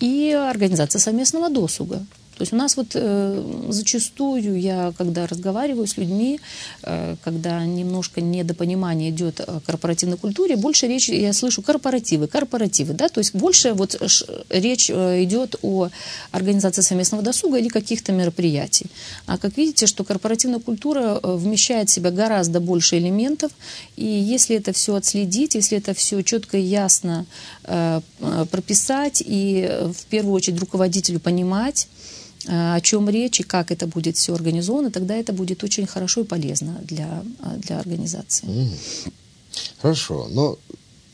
И 0.00 0.32
организация 0.32 0.98
совместного 0.98 1.50
досуга. 1.50 2.04
То 2.40 2.42
есть 2.44 2.54
у 2.54 2.56
нас 2.56 2.78
вот 2.78 2.92
э, 2.94 3.66
зачастую 3.68 4.58
я, 4.58 4.94
когда 4.96 5.26
разговариваю 5.26 5.86
с 5.86 5.98
людьми, 5.98 6.40
э, 6.82 7.16
когда 7.22 7.66
немножко 7.66 8.22
недопонимание 8.22 9.10
идет 9.10 9.40
о 9.40 9.60
корпоративной 9.60 10.16
культуре, 10.16 10.56
больше 10.56 10.86
речь, 10.86 11.10
я 11.10 11.34
слышу 11.34 11.60
корпоративы, 11.60 12.28
корпоративы, 12.28 12.94
да, 12.94 13.10
то 13.10 13.20
есть 13.20 13.34
больше 13.34 13.74
вот 13.74 14.00
ш, 14.06 14.24
речь 14.48 14.88
э, 14.88 15.22
идет 15.24 15.56
о 15.60 15.90
организации 16.30 16.80
совместного 16.80 17.22
досуга 17.22 17.58
или 17.58 17.68
каких-то 17.68 18.12
мероприятий. 18.12 18.86
А 19.26 19.36
как 19.36 19.58
видите, 19.58 19.86
что 19.86 20.02
корпоративная 20.02 20.60
культура 20.60 21.20
э, 21.22 21.36
вмещает 21.36 21.90
в 21.90 21.92
себя 21.92 22.10
гораздо 22.10 22.60
больше 22.60 22.96
элементов, 22.96 23.52
и 23.96 24.06
если 24.06 24.56
это 24.56 24.72
все 24.72 24.94
отследить, 24.94 25.56
если 25.56 25.76
это 25.76 25.92
все 25.92 26.22
четко 26.22 26.56
и 26.56 26.62
ясно 26.62 27.26
э, 27.64 28.00
прописать, 28.50 29.22
и 29.26 29.66
э, 29.68 29.92
в 29.92 30.06
первую 30.06 30.32
очередь 30.32 30.58
руководителю 30.58 31.20
понимать, 31.20 31.86
о 32.52 32.80
чем 32.80 33.08
речь 33.08 33.40
и 33.40 33.44
как 33.44 33.70
это 33.70 33.86
будет 33.86 34.16
все 34.16 34.34
организовано, 34.34 34.90
тогда 34.90 35.14
это 35.14 35.32
будет 35.32 35.62
очень 35.62 35.86
хорошо 35.86 36.22
и 36.22 36.24
полезно 36.24 36.80
для, 36.82 37.22
э, 37.42 37.56
для 37.58 37.78
организации. 37.78 38.46
Хорошо, 39.80 40.28
но 40.30 40.58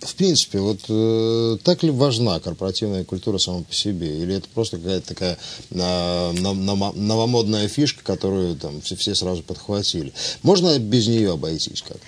в 0.00 0.14
принципе, 0.14 0.60
вот 0.60 0.80
э, 0.88 1.58
так 1.62 1.82
ли 1.82 1.90
важна 1.90 2.38
корпоративная 2.38 3.04
культура 3.04 3.38
сама 3.38 3.62
по 3.62 3.74
себе? 3.74 4.22
Или 4.22 4.36
это 4.36 4.48
просто 4.54 4.78
какая-то 4.78 5.08
такая 5.08 5.38
э, 5.70 6.32
новомодная 6.32 7.68
фишка, 7.68 8.04
которую 8.04 8.56
там 8.56 8.80
все, 8.82 8.94
все 8.96 9.14
сразу 9.14 9.42
подхватили? 9.42 10.12
Можно 10.42 10.78
без 10.78 11.08
нее 11.08 11.32
обойтись 11.32 11.82
как-то? 11.82 12.06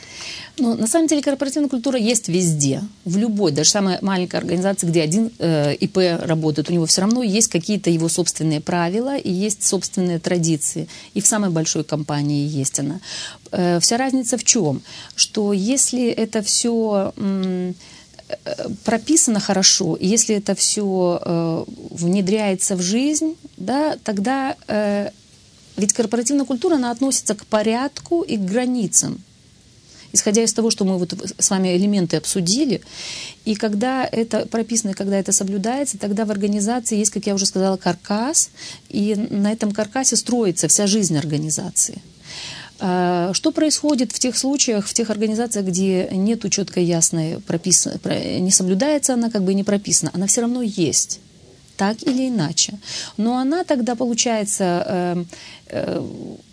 Ну, 0.59 0.75
на 0.75 0.87
самом 0.87 1.07
деле 1.07 1.23
корпоративная 1.23 1.69
культура 1.69 1.99
есть 1.99 2.29
везде, 2.29 2.83
в 3.05 3.17
любой, 3.17 3.53
даже 3.53 3.71
самой 3.71 3.99
маленькой 4.03 4.37
организации, 4.37 4.87
где 4.87 5.03
один 5.03 5.31
э, 5.39 5.75
ИП 5.75 5.99
работает, 6.23 6.71
у 6.71 6.73
него 6.73 6.87
все 6.87 7.03
равно 7.03 7.23
есть 7.23 7.49
какие-то 7.49 7.91
его 7.91 8.09
собственные 8.09 8.61
правила 8.61 9.17
и 9.17 9.31
есть 9.31 9.65
собственные 9.65 10.19
традиции. 10.19 10.89
И 11.15 11.21
в 11.21 11.27
самой 11.27 11.51
большой 11.51 11.85
компании 11.85 12.47
есть 12.47 12.79
она. 12.81 13.01
Э, 13.53 13.79
вся 13.81 13.97
разница 13.97 14.37
в 14.37 14.45
чем? 14.45 14.83
Что 15.15 15.53
если 15.53 16.09
это 16.09 16.43
все... 16.43 17.13
Э, 17.17 17.73
прописано 18.85 19.41
хорошо, 19.41 19.97
если 19.99 20.37
это 20.37 20.55
все 20.55 21.21
э, 21.25 21.65
внедряется 21.91 22.77
в 22.77 22.83
жизнь, 22.83 23.37
да, 23.57 23.97
тогда 24.05 24.55
э, 24.67 25.11
ведь 25.79 25.93
корпоративная 25.93 26.45
культура, 26.45 26.75
она 26.75 26.91
относится 26.91 27.35
к 27.35 27.47
порядку 27.47 28.23
и 28.23 28.37
к 28.37 28.41
границам 28.41 29.23
исходя 30.13 30.43
из 30.43 30.53
того, 30.53 30.71
что 30.71 30.85
мы 30.85 30.99
вот 30.99 31.15
с 31.39 31.51
вами 31.51 31.77
элементы 31.77 32.17
обсудили, 32.17 32.81
и 33.45 33.55
когда 33.55 34.05
это 34.05 34.47
прописано, 34.47 34.95
когда 34.95 35.19
это 35.19 35.33
соблюдается, 35.33 35.99
тогда 35.99 36.25
в 36.25 36.31
организации 36.31 36.99
есть, 36.99 37.11
как 37.11 37.27
я 37.27 37.35
уже 37.35 37.47
сказала, 37.47 37.77
каркас, 37.77 38.51
и 38.89 39.15
на 39.15 39.53
этом 39.53 39.73
каркасе 39.73 40.17
строится 40.17 40.69
вся 40.69 40.87
жизнь 40.87 41.17
организации. 41.17 42.01
А, 42.81 43.33
что 43.35 43.51
происходит 43.51 44.13
в 44.13 44.19
тех 44.19 44.37
случаях, 44.37 44.87
в 44.87 44.95
тех 44.95 45.11
организациях, 45.11 45.67
где 45.67 46.09
нету 46.13 46.49
четко 46.49 46.81
ясной 46.81 47.41
прописано, 47.41 47.99
не 48.39 48.51
соблюдается 48.51 49.15
она, 49.15 49.31
как 49.31 49.43
бы 49.43 49.55
не 49.55 49.65
прописана, 49.65 50.11
она 50.15 50.27
все 50.27 50.43
равно 50.43 50.63
есть 50.63 51.21
так 51.79 52.03
или 52.03 52.29
иначе. 52.29 52.75
Но 53.17 53.39
она 53.39 53.63
тогда 53.65 53.95
получается 53.95 54.85
э, 54.87 55.15
э, 55.15 55.25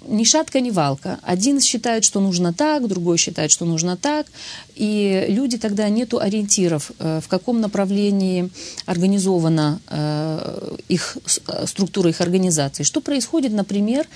ни 0.07 0.23
шатка, 0.23 0.59
ни 0.59 0.71
валка. 0.71 1.19
Один 1.23 1.59
считает, 1.61 2.03
что 2.03 2.19
нужно 2.19 2.53
так, 2.53 2.87
другой 2.87 3.17
считает, 3.17 3.51
что 3.51 3.65
нужно 3.65 3.97
так. 3.97 4.27
И 4.75 5.25
люди 5.29 5.57
тогда 5.57 5.89
нету 5.89 6.19
ориентиров, 6.19 6.91
э, 6.99 7.21
в 7.23 7.27
каком 7.27 7.61
направлении 7.61 8.49
организована 8.85 9.79
э, 9.87 10.75
их 10.89 11.17
э, 11.47 11.65
структура 11.65 12.09
их 12.09 12.21
организации. 12.21 12.83
Что 12.83 13.01
происходит, 13.01 13.53
например, 13.53 14.07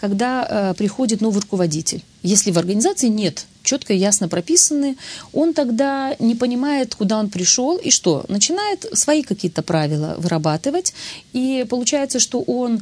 когда 0.00 0.46
э, 0.48 0.74
приходит 0.74 1.20
новый 1.20 1.40
руководитель? 1.42 2.02
Если 2.22 2.50
в 2.50 2.58
организации 2.58 3.08
нет 3.08 3.46
четко 3.62 3.92
и 3.92 3.98
ясно 3.98 4.28
прописаны, 4.28 4.96
он 5.32 5.52
тогда 5.52 6.14
не 6.18 6.34
понимает, 6.34 6.94
куда 6.94 7.18
он 7.18 7.28
пришел 7.28 7.76
и 7.76 7.90
что. 7.90 8.24
Начинает 8.28 8.86
свои 8.92 9.22
какие-то 9.22 9.62
правила 9.62 10.14
вырабатывать, 10.18 10.94
и 11.32 11.66
получается, 11.68 12.20
что 12.20 12.40
он 12.40 12.80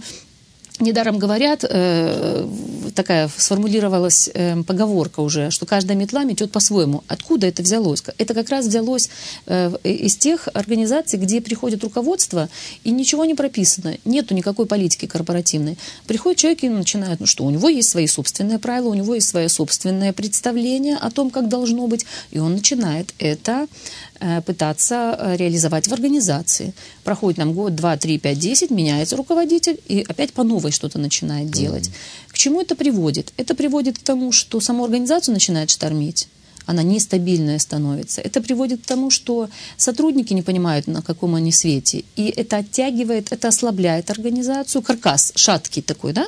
Недаром 0.81 1.19
говорят, 1.19 1.63
э, 1.63 2.49
такая 2.97 3.31
сформулировалась 3.37 4.29
э, 4.35 4.61
поговорка 4.65 5.21
уже, 5.21 5.53
что 5.53 5.67
каждая 5.67 5.97
метла 5.97 6.25
метет 6.25 6.51
по-своему. 6.51 7.05
Откуда 7.07 7.47
это 7.47 7.63
взялось? 7.63 8.03
Это 8.19 8.35
как 8.35 8.49
раз 8.49 8.67
взялось 8.67 9.09
э, 9.47 9.73
из 9.85 10.17
тех 10.17 10.49
организаций, 10.53 11.21
где 11.21 11.41
приходит 11.41 11.85
руководство, 11.85 12.49
и 12.83 12.91
ничего 12.91 13.25
не 13.25 13.37
прописано. 13.37 13.99
Нету 14.05 14.35
никакой 14.35 14.67
политики 14.67 15.07
корпоративной. 15.07 15.79
Приходит 16.09 16.39
человек 16.41 16.65
и 16.65 16.69
начинает, 16.69 17.21
ну 17.21 17.27
что, 17.27 17.45
у 17.45 17.51
него 17.51 17.69
есть 17.69 17.91
свои 17.91 18.09
собственные 18.09 18.59
правила, 18.59 18.89
у 18.89 18.95
него 18.95 19.15
есть 19.15 19.29
свое 19.29 19.49
собственное 19.49 20.13
представление 20.13 20.97
о 20.97 21.13
том, 21.13 21.31
как 21.31 21.49
должно 21.49 21.87
быть, 21.87 22.05
и 22.33 22.41
он 22.41 22.55
начинает 22.55 23.15
это 23.21 23.69
Э, 24.14 24.14
пытаться 24.47 25.17
э, 25.19 25.37
реализовать 25.37 25.89
в 25.89 25.93
организации. 25.93 26.73
Проходит 27.03 27.39
нам 27.39 27.53
год, 27.53 27.75
два, 27.75 27.97
три, 27.97 28.19
пять, 28.19 28.39
десять, 28.39 28.71
меняется 28.71 29.17
руководитель 29.17 29.79
и 29.89 30.05
опять 30.09 30.33
по 30.33 30.45
новой 30.45 30.71
что-то 30.71 30.99
начинает 30.99 31.51
делать. 31.51 31.89
Mm-hmm. 31.89 32.33
К 32.33 32.39
чему 32.39 32.61
это 32.61 32.75
приводит? 32.77 33.33
Это 33.37 33.55
приводит 33.55 33.99
к 33.99 34.03
тому, 34.03 34.33
что 34.33 34.61
саму 34.61 34.85
организацию 34.85 35.33
начинает 35.33 35.71
штормить 35.71 36.29
она 36.67 36.83
нестабильная 36.83 37.59
становится. 37.59 38.21
Это 38.21 38.41
приводит 38.41 38.83
к 38.83 38.87
тому, 38.87 39.11
что 39.11 39.49
сотрудники 39.77 40.33
не 40.33 40.43
понимают, 40.43 40.87
на 40.87 41.03
каком 41.03 41.35
они 41.35 41.53
свете. 41.53 42.05
И 42.17 42.29
это 42.29 42.59
оттягивает, 42.59 43.33
это 43.33 43.49
ослабляет 43.49 44.11
организацию. 44.11 44.83
Каркас 44.83 45.33
шаткий 45.35 45.83
такой, 45.83 46.13
да, 46.13 46.27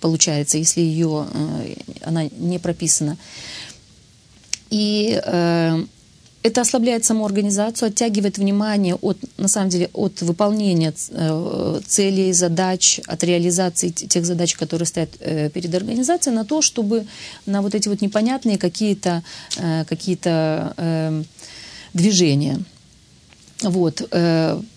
получается, 0.00 0.58
если 0.58 0.80
ее, 0.80 1.26
э, 1.32 1.74
она 2.02 2.24
не 2.24 2.58
прописана. 2.58 3.16
И 4.70 5.20
э, 5.24 5.84
это 6.46 6.60
ослабляет 6.60 7.04
саму 7.04 7.26
организацию, 7.26 7.88
оттягивает 7.88 8.38
внимание 8.38 8.94
от, 8.94 9.18
на 9.36 9.48
самом 9.48 9.68
деле, 9.68 9.90
от 9.92 10.22
выполнения 10.22 10.94
э, 11.10 11.80
целей, 11.86 12.32
задач, 12.32 13.00
от 13.06 13.24
реализации 13.24 13.88
тех 13.88 14.24
задач, 14.24 14.54
которые 14.54 14.86
стоят 14.86 15.10
э, 15.18 15.50
перед 15.50 15.74
организацией, 15.74 16.36
на 16.36 16.44
то, 16.44 16.62
чтобы 16.62 17.06
на 17.46 17.62
вот 17.62 17.74
эти 17.74 17.88
вот 17.88 18.00
непонятные 18.00 18.58
какие-то 18.58 19.22
э, 19.56 19.84
какие 19.88 20.16
движения. 21.92 22.58
Вот. 23.62 24.02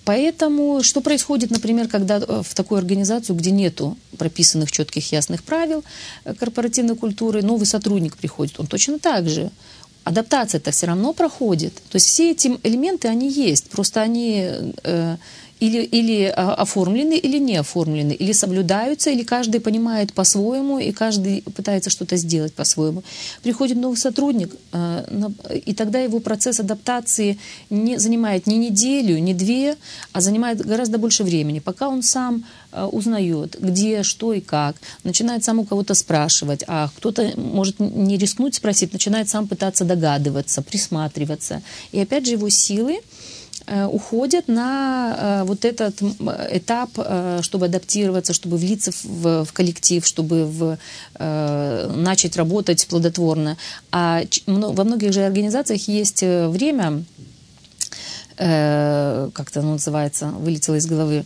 Поэтому 0.06 0.84
что 0.84 1.02
происходит, 1.02 1.52
например, 1.52 1.88
когда 1.88 2.20
в 2.20 2.54
такую 2.56 2.80
организацию, 2.80 3.36
где 3.36 3.52
нету 3.52 3.98
прописанных 4.18 4.72
четких 4.72 5.12
ясных 5.12 5.44
правил 5.44 5.84
корпоративной 6.40 6.96
культуры, 6.96 7.42
новый 7.42 7.66
сотрудник 7.66 8.16
приходит, 8.16 8.60
он 8.60 8.68
точно 8.68 8.98
так 9.00 9.30
же 9.30 9.52
адаптация-то 10.10 10.72
все 10.72 10.88
равно 10.88 11.14
проходит. 11.14 11.74
То 11.76 11.96
есть 11.96 12.08
все 12.08 12.32
эти 12.32 12.48
элементы, 12.64 13.08
они 13.08 13.30
есть, 13.30 13.70
просто 13.70 14.02
они 14.02 14.50
э, 14.84 15.18
или, 15.60 15.84
или 15.84 16.34
а, 16.36 16.54
оформлены, 16.54 17.18
или 17.18 17.38
не 17.40 17.58
оформлены, 17.58 18.14
или 18.14 18.32
соблюдаются, 18.32 19.10
или 19.10 19.24
каждый 19.24 19.60
понимает 19.60 20.14
по-своему, 20.14 20.80
и 20.80 20.92
каждый 20.92 21.42
пытается 21.42 21.90
что-то 21.90 22.16
сделать 22.18 22.54
по-своему. 22.54 23.04
Приходит 23.44 23.78
новый 23.78 23.98
сотрудник, 23.98 24.56
э, 24.72 25.06
и 25.66 25.74
тогда 25.74 26.00
его 26.00 26.20
процесс 26.20 26.60
адаптации 26.60 27.38
не 27.70 28.00
занимает 28.00 28.48
не 28.48 28.58
неделю, 28.58 29.20
не 29.20 29.34
две, 29.34 29.76
а 30.14 30.22
занимает 30.22 30.66
гораздо 30.66 30.98
больше 30.98 31.24
времени, 31.24 31.60
пока 31.60 31.90
он 31.90 32.04
сам 32.04 32.46
э, 32.72 32.86
узнает, 32.86 33.58
где, 33.60 34.04
что 34.04 34.34
и 34.34 34.40
как, 34.40 34.78
начинает 35.04 35.44
сам 35.44 35.60
у 35.60 35.66
кого-то 35.66 35.94
спрашивать, 35.94 36.64
а 36.68 36.90
кто-то 36.96 37.34
может 37.36 37.80
не 37.80 38.18
рискнуть 38.18 38.56
спросить, 38.56 38.94
начинает 38.94 39.28
сам 39.28 39.48
пытаться 39.48 39.84
догадываться, 39.84 40.62
присматриваться. 40.62 41.62
И 41.92 42.00
опять 42.00 42.26
же 42.26 42.34
его 42.34 42.50
силы, 42.50 43.00
уходят 43.88 44.48
на 44.48 45.16
э, 45.18 45.44
вот 45.46 45.66
этот 45.66 46.02
этап, 46.52 46.90
э, 46.98 47.40
чтобы 47.42 47.66
адаптироваться, 47.66 48.34
чтобы 48.34 48.58
влиться 48.58 48.92
в, 49.04 49.46
в 49.46 49.54
коллектив, 49.54 50.06
чтобы 50.06 50.46
в, 50.46 50.78
начать 51.20 52.38
работать 52.38 52.88
плодотворно. 52.88 53.58
А 53.92 54.22
во 54.46 54.84
многих 54.84 55.14
же 55.14 55.26
организациях 55.26 55.88
есть 55.88 56.22
время, 56.22 57.04
как 58.38 59.50
это 59.50 59.62
называется, 59.62 60.28
вылетело 60.28 60.76
из 60.76 60.86
головы, 60.86 61.26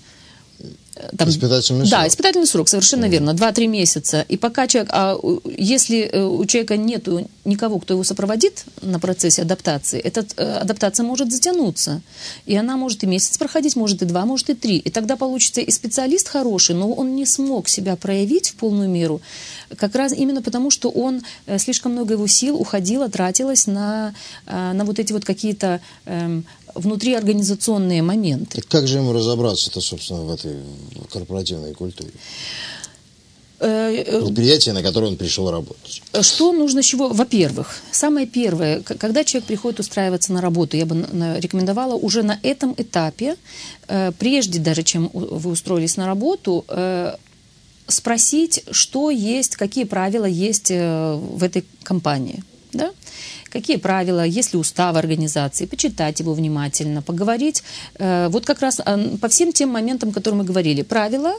там, 1.17 1.29
испытательный 1.29 1.85
срок. 1.85 1.89
Да, 1.89 2.07
испытательный 2.07 2.47
срок, 2.47 2.69
совершенно 2.69 3.05
mm. 3.05 3.09
верно, 3.09 3.29
2-3 3.31 3.67
месяца. 3.67 4.25
И 4.29 4.37
пока 4.37 4.67
человек, 4.67 4.91
а 4.93 5.17
если 5.45 6.01
э, 6.01 6.23
у 6.23 6.45
человека 6.45 6.77
нет 6.77 7.07
никого, 7.45 7.79
кто 7.79 7.95
его 7.95 8.03
сопроводит 8.03 8.65
на 8.81 8.99
процессе 8.99 9.41
адаптации, 9.41 9.99
эта 9.99 10.25
э, 10.37 10.57
адаптация 10.57 11.03
может 11.03 11.31
затянуться. 11.31 12.01
И 12.45 12.55
она 12.55 12.77
может 12.77 13.03
и 13.03 13.07
месяц 13.07 13.37
проходить, 13.37 13.75
может 13.75 14.01
и 14.01 14.05
два, 14.05 14.25
может 14.25 14.49
и 14.49 14.53
три. 14.53 14.77
И 14.77 14.89
тогда 14.91 15.15
получится 15.15 15.61
и 15.61 15.71
специалист 15.71 16.27
хороший, 16.27 16.75
но 16.75 16.91
он 16.91 17.15
не 17.15 17.25
смог 17.25 17.67
себя 17.69 17.95
проявить 17.95 18.49
в 18.49 18.55
полную 18.55 18.89
меру, 18.89 19.21
как 19.77 19.95
раз 19.95 20.13
именно 20.13 20.41
потому, 20.41 20.69
что 20.69 20.89
он, 20.89 21.23
э, 21.47 21.57
слишком 21.57 21.93
много 21.93 22.13
его 22.13 22.27
сил 22.27 22.55
уходило, 22.55 23.09
тратилось 23.09 23.67
на, 23.67 24.13
на 24.45 24.85
вот 24.85 24.99
эти 24.99 25.13
вот 25.13 25.25
какие-то 25.25 25.81
эм, 26.05 26.45
внутриорганизационные 26.75 28.01
моменты. 28.01 28.61
Так 28.61 28.67
как 28.67 28.87
же 28.87 28.97
ему 28.97 29.13
разобраться-то, 29.13 29.81
собственно, 29.81 30.21
в 30.23 30.31
этой 30.31 30.57
корпоративной 31.11 31.73
культуре? 31.73 32.11
Э, 33.63 34.03
э, 34.05 34.21
Предприятие, 34.25 34.73
на 34.73 34.83
которое 34.83 35.07
он 35.07 35.15
пришел 35.15 35.49
работать. 35.49 36.01
Что 36.21 36.51
нужно 36.51 36.83
чего? 36.83 37.07
Во-первых, 37.07 37.77
самое 37.91 38.27
первое, 38.27 38.81
когда 38.81 39.23
человек 39.23 39.47
приходит 39.47 39.79
устраиваться 39.79 40.33
на 40.33 40.41
работу, 40.41 40.75
я 40.75 40.85
бы 40.85 41.07
рекомендовала 41.37 41.95
уже 41.95 42.23
на 42.23 42.39
этом 42.43 42.73
этапе, 42.77 43.37
э, 43.87 44.11
прежде 44.19 44.59
даже 44.59 44.83
чем 44.83 45.09
вы 45.13 45.51
устроились 45.51 45.97
на 45.97 46.05
работу, 46.07 46.65
спросить, 47.87 48.63
что 48.71 49.09
есть, 49.11 49.55
какие 49.55 49.83
правила 49.83 50.25
есть 50.25 50.69
в 50.69 51.43
этой 51.43 51.65
компании. 51.83 52.43
Да? 52.71 52.91
Какие 53.53 53.77
правила, 53.77 54.25
есть 54.25 54.53
ли 54.53 54.59
устав 54.59 54.95
организации, 54.95 55.67
почитать 55.67 56.19
его 56.19 56.33
внимательно, 56.33 57.01
поговорить. 57.01 57.63
Э, 57.99 58.27
вот 58.29 58.45
как 58.45 58.61
раз 58.61 58.81
э, 58.85 59.17
по 59.21 59.27
всем 59.27 59.53
тем 59.53 59.69
моментам, 59.69 60.11
которые 60.11 60.39
мы 60.39 60.43
говорили. 60.43 60.81
Правила, 60.81 61.33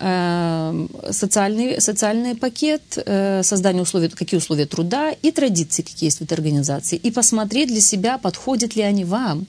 э, 0.00 0.86
социальный, 1.10 1.80
социальный 1.80 2.34
пакет, 2.34 2.82
создание 3.42 3.82
условий, 3.82 4.08
какие 4.08 4.38
условия 4.38 4.66
труда 4.66 5.12
и 5.22 5.30
традиции, 5.30 5.82
какие 5.82 6.08
есть 6.08 6.18
в 6.18 6.22
этой 6.22 6.34
организации. 6.34 6.96
И 6.96 7.10
посмотреть 7.10 7.68
для 7.68 7.80
себя, 7.80 8.18
подходят 8.18 8.76
ли 8.76 8.82
они 8.82 9.04
вам 9.04 9.46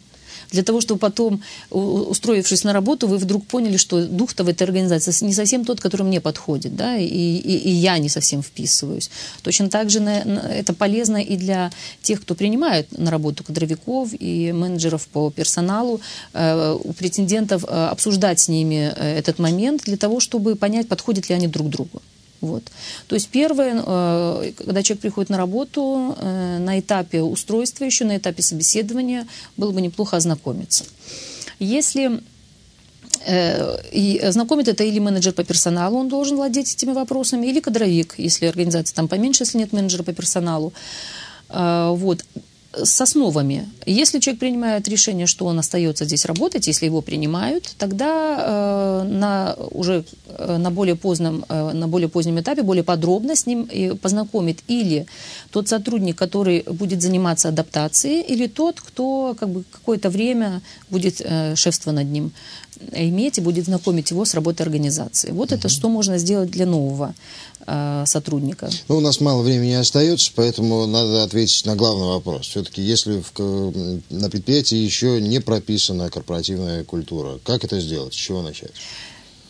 для 0.54 0.64
того, 0.64 0.80
чтобы 0.82 1.00
потом, 1.00 1.42
устроившись 1.72 2.64
на 2.64 2.74
работу, 2.74 3.08
вы 3.08 3.18
вдруг 3.18 3.46
поняли, 3.46 3.78
что 3.78 4.06
дух-то 4.06 4.44
в 4.44 4.48
этой 4.48 4.64
организации 4.64 5.26
не 5.26 5.34
совсем 5.34 5.66
тот, 5.66 5.82
который 5.82 6.04
мне 6.04 6.22
подходит, 6.22 6.76
да, 6.76 6.96
и, 6.96 7.06
и, 7.06 7.58
и 7.58 7.70
я 7.70 7.98
не 7.98 8.08
совсем 8.10 8.42
вписываюсь. 8.42 9.10
Точно 9.42 9.70
так 9.70 9.90
же 9.90 10.00
на, 10.00 10.24
на, 10.24 10.40
это 10.40 10.74
полезно 10.74 11.18
и 11.18 11.36
для 11.36 11.72
тех, 12.02 12.22
кто 12.22 12.36
принимает 12.36 12.98
на 12.98 13.12
работу 13.12 13.44
кадровиков 13.44 14.10
и 14.18 14.52
менеджеров 14.54 15.08
по 15.08 15.32
персоналу, 15.32 16.00
э, 16.34 16.78
у 16.84 16.94
претендентов 16.94 17.66
э, 17.68 17.88
обсуждать 17.88 18.40
с 18.40 18.48
ними 18.48 18.94
э, 18.96 19.18
этот 19.18 19.40
момент 19.40 19.84
для 19.86 19.98
того, 19.98 20.20
чтобы 20.20 20.56
понять, 20.56 20.88
подходят 20.88 21.30
ли 21.30 21.36
они 21.36 21.48
друг 21.48 21.70
другу. 21.70 22.02
Вот. 22.44 22.64
То 23.08 23.16
есть 23.16 23.30
первое, 23.30 23.82
э, 23.86 24.52
когда 24.58 24.84
человек 24.84 25.02
приходит 25.02 25.30
на 25.30 25.38
работу, 25.38 26.14
э, 26.20 26.58
на 26.60 26.78
этапе 26.78 27.22
устройства 27.22 27.86
еще, 27.86 28.04
на 28.04 28.18
этапе 28.18 28.44
собеседования, 28.44 29.26
было 29.56 29.72
бы 29.72 29.80
неплохо 29.82 30.18
ознакомиться. 30.18 30.84
Если 31.60 32.20
Э, 33.26 33.78
и 33.92 34.20
знакомит 34.32 34.68
это 34.68 34.84
или 34.84 35.00
менеджер 35.00 35.32
по 35.34 35.44
персоналу, 35.46 35.98
он 35.98 36.10
должен 36.10 36.36
владеть 36.36 36.74
этими 36.74 36.92
вопросами, 36.92 37.48
или 37.48 37.62
кадровик, 37.62 38.16
если 38.18 38.48
организация 38.48 38.96
там 38.96 39.08
поменьше, 39.08 39.44
если 39.44 39.60
нет 39.60 39.72
менеджера 39.72 40.04
по 40.04 40.12
персоналу. 40.12 40.74
Вот 41.50 42.26
с 42.76 43.02
основами. 43.02 43.70
Если 43.86 44.20
человек 44.20 44.40
принимает 44.40 44.88
решение, 44.88 45.28
что 45.28 45.46
он 45.46 45.60
остается 45.60 46.06
здесь 46.06 46.26
работать, 46.26 46.68
если 46.68 46.86
его 46.86 47.02
принимают, 47.02 47.76
тогда 47.78 48.38
э, 48.40 49.08
на 49.08 49.56
уже 49.72 50.04
э, 50.28 50.58
на 50.58 50.72
более 50.72 50.96
позднем 50.96 51.46
э, 51.50 51.72
на 51.74 51.88
более 51.88 52.10
позднем 52.10 52.40
этапе 52.40 52.62
более 52.64 52.84
подробно 52.84 53.36
с 53.36 53.46
ним 53.46 53.64
и 53.64 53.96
познакомит 53.96 54.60
или 54.68 55.06
тот 55.52 55.68
сотрудник, 55.68 56.18
который 56.18 56.64
будет 56.64 57.02
заниматься 57.02 57.50
адаптацией, 57.50 58.22
или 58.22 58.48
тот, 58.48 58.82
кто 58.82 59.36
как 59.40 59.50
бы 59.50 59.64
какое-то 59.72 60.10
время 60.10 60.62
будет 60.90 61.22
э, 61.24 61.56
шефство 61.56 61.92
над 61.92 62.08
ним 62.08 62.32
иметь 62.92 63.38
и 63.38 63.42
будет 63.42 63.66
знакомить 63.66 64.12
его 64.12 64.26
с 64.26 64.34
работой 64.34 64.64
организации. 64.64 65.32
Вот 65.32 65.52
угу. 65.52 65.56
это 65.60 65.70
что 65.70 65.90
можно 65.90 66.18
сделать 66.18 66.50
для 66.50 66.66
нового 66.66 67.14
э, 67.66 68.04
сотрудника. 68.06 68.70
Ну, 68.88 68.98
у 68.98 69.00
нас 69.00 69.22
мало 69.22 69.42
времени 69.42 69.74
остается, 69.74 70.32
поэтому 70.36 70.86
надо 70.88 71.24
ответить 71.24 71.66
на 71.66 71.76
главный 71.76 72.08
вопрос. 72.08 72.48
Все-таки, 72.64 72.82
если 72.82 73.22
в, 73.22 74.04
на 74.10 74.30
предприятии 74.30 74.78
еще 74.78 75.20
не 75.20 75.42
прописана 75.42 76.10
корпоративная 76.10 76.86
культура, 76.86 77.40
как 77.44 77.66
это 77.66 77.80
сделать? 77.82 78.14
С 78.14 78.18
чего 78.18 78.42
начать? 78.42 78.72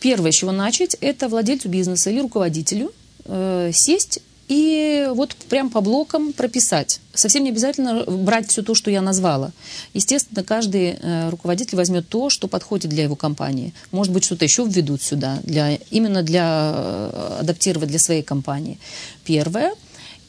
Первое, 0.00 0.32
с 0.32 0.34
чего 0.34 0.50
начать, 0.50 0.96
это 1.00 1.28
владельцу 1.28 1.68
бизнеса 1.68 2.10
или 2.10 2.20
руководителю 2.20 2.92
э, 3.26 3.70
сесть 3.72 4.20
и 4.48 5.08
вот 5.14 5.34
прям 5.48 5.70
по 5.70 5.80
блокам 5.80 6.32
прописать. 6.32 7.00
Совсем 7.14 7.44
не 7.44 7.50
обязательно 7.50 8.02
брать 8.02 8.48
все 8.48 8.62
то, 8.62 8.74
что 8.74 8.90
я 8.90 9.00
назвала. 9.00 9.52
Естественно, 9.94 10.42
каждый 10.42 10.98
э, 11.00 11.30
руководитель 11.30 11.76
возьмет 11.76 12.08
то, 12.08 12.28
что 12.30 12.48
подходит 12.48 12.90
для 12.90 13.04
его 13.04 13.14
компании. 13.14 13.72
Может 13.92 14.12
быть, 14.12 14.24
что-то 14.24 14.44
еще 14.44 14.64
введут 14.64 15.02
сюда, 15.02 15.38
для, 15.44 15.76
именно 15.90 16.22
для 16.22 16.72
э, 16.74 17.38
адаптировать 17.40 17.88
для 17.88 18.00
своей 18.00 18.22
компании. 18.22 18.78
Первое. 19.24 19.74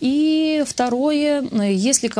И 0.05 0.63
второе, 0.67 1.41
э, 1.41 1.73
если 1.73 2.11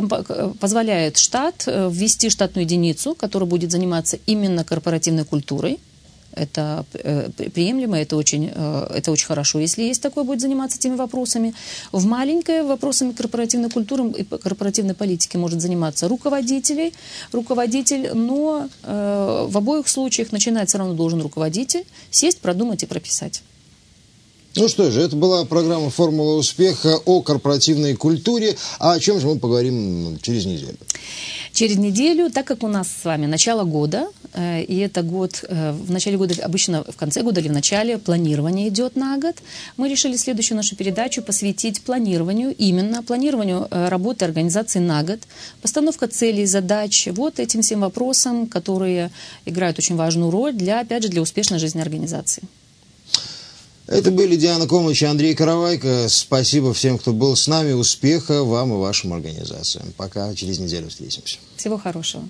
позволяет 0.59 1.17
штат 1.17 1.67
ввести 1.67 2.29
штатную 2.29 2.65
единицу, 2.65 3.13
которая 3.13 3.47
будет 3.47 3.71
заниматься 3.71 4.17
именно 4.25 4.63
корпоративной 4.63 5.23
культурой, 5.23 5.79
это 6.35 6.85
э, 6.93 7.29
приемлемо, 7.53 7.97
это 7.97 8.15
очень, 8.15 8.51
э, 8.53 8.87
это 8.95 9.11
очень 9.11 9.27
хорошо. 9.27 9.59
Если 9.59 9.83
есть 9.83 10.01
такое, 10.01 10.23
будет 10.23 10.41
заниматься 10.41 10.77
этими 10.77 10.95
вопросами. 10.95 11.53
В 11.91 12.05
маленькое 12.05 12.63
вопросами 12.63 13.11
корпоративной 13.11 13.69
культуры 13.69 14.09
и 14.09 14.23
корпоративной 14.23 14.93
политики 14.93 15.37
может 15.37 15.61
заниматься 15.61 16.07
руководителей, 16.07 16.93
руководитель, 17.31 18.13
но 18.13 18.67
э, 18.83 19.47
в 19.49 19.57
обоих 19.57 19.87
случаях 19.87 20.31
начинать 20.31 20.69
все 20.69 20.77
равно 20.77 20.93
должен 20.93 21.21
руководитель 21.21 21.85
сесть, 22.11 22.39
продумать 22.39 22.83
и 22.83 22.85
прописать. 22.85 23.41
Ну 24.57 24.69
что 24.69 24.89
же, 24.89 25.01
это 25.01 25.17
была 25.17 25.43
программа 25.43 25.89
«Формула 25.89 26.37
успеха» 26.37 26.97
о 27.03 27.21
корпоративной 27.21 27.95
культуре. 27.95 28.55
А 28.79 28.93
о 28.93 28.99
чем 29.01 29.19
же 29.19 29.27
мы 29.27 29.37
поговорим 29.37 30.17
через 30.21 30.45
неделю? 30.45 30.77
Через 31.51 31.75
неделю, 31.75 32.31
так 32.31 32.47
как 32.47 32.63
у 32.63 32.69
нас 32.69 32.87
с 32.87 33.03
вами 33.03 33.25
начало 33.25 33.65
года, 33.65 34.07
э, 34.33 34.63
и 34.63 34.77
это 34.77 35.03
год, 35.03 35.43
э, 35.45 35.73
в 35.73 35.91
начале 35.91 36.17
года, 36.17 36.35
обычно 36.41 36.85
в 36.85 36.95
конце 36.95 37.21
года 37.21 37.41
или 37.41 37.49
в 37.49 37.51
начале 37.51 37.97
планирование 37.97 38.69
идет 38.69 38.95
на 38.95 39.17
год, 39.17 39.35
мы 39.75 39.89
решили 39.89 40.15
следующую 40.15 40.55
нашу 40.55 40.77
передачу 40.77 41.21
посвятить 41.21 41.81
планированию, 41.81 42.55
именно 42.55 43.03
планированию 43.03 43.67
э, 43.69 43.89
работы 43.89 44.23
организации 44.23 44.79
на 44.79 45.03
год, 45.03 45.19
постановка 45.61 46.07
целей, 46.07 46.45
задач, 46.45 47.09
вот 47.11 47.39
этим 47.39 47.61
всем 47.61 47.81
вопросам, 47.81 48.47
которые 48.47 49.11
играют 49.45 49.77
очень 49.79 49.97
важную 49.97 50.31
роль 50.31 50.53
для, 50.53 50.79
опять 50.79 51.03
же, 51.03 51.09
для 51.09 51.21
успешной 51.21 51.59
жизни 51.59 51.81
организации. 51.81 52.43
Это 53.87 54.09
были 54.09 54.35
Диана 54.35 54.67
Комыч 54.67 55.03
и 55.03 55.05
Андрей 55.05 55.35
Каравайко. 55.35 56.07
Спасибо 56.09 56.73
всем, 56.73 56.97
кто 56.97 57.13
был 57.13 57.35
с 57.35 57.47
нами. 57.47 57.73
Успеха 57.73 58.43
вам 58.43 58.73
и 58.73 58.77
вашим 58.77 59.13
организациям. 59.13 59.93
Пока 59.95 60.33
через 60.33 60.59
неделю 60.59 60.89
встретимся. 60.89 61.37
Всего 61.55 61.77
хорошего. 61.77 62.23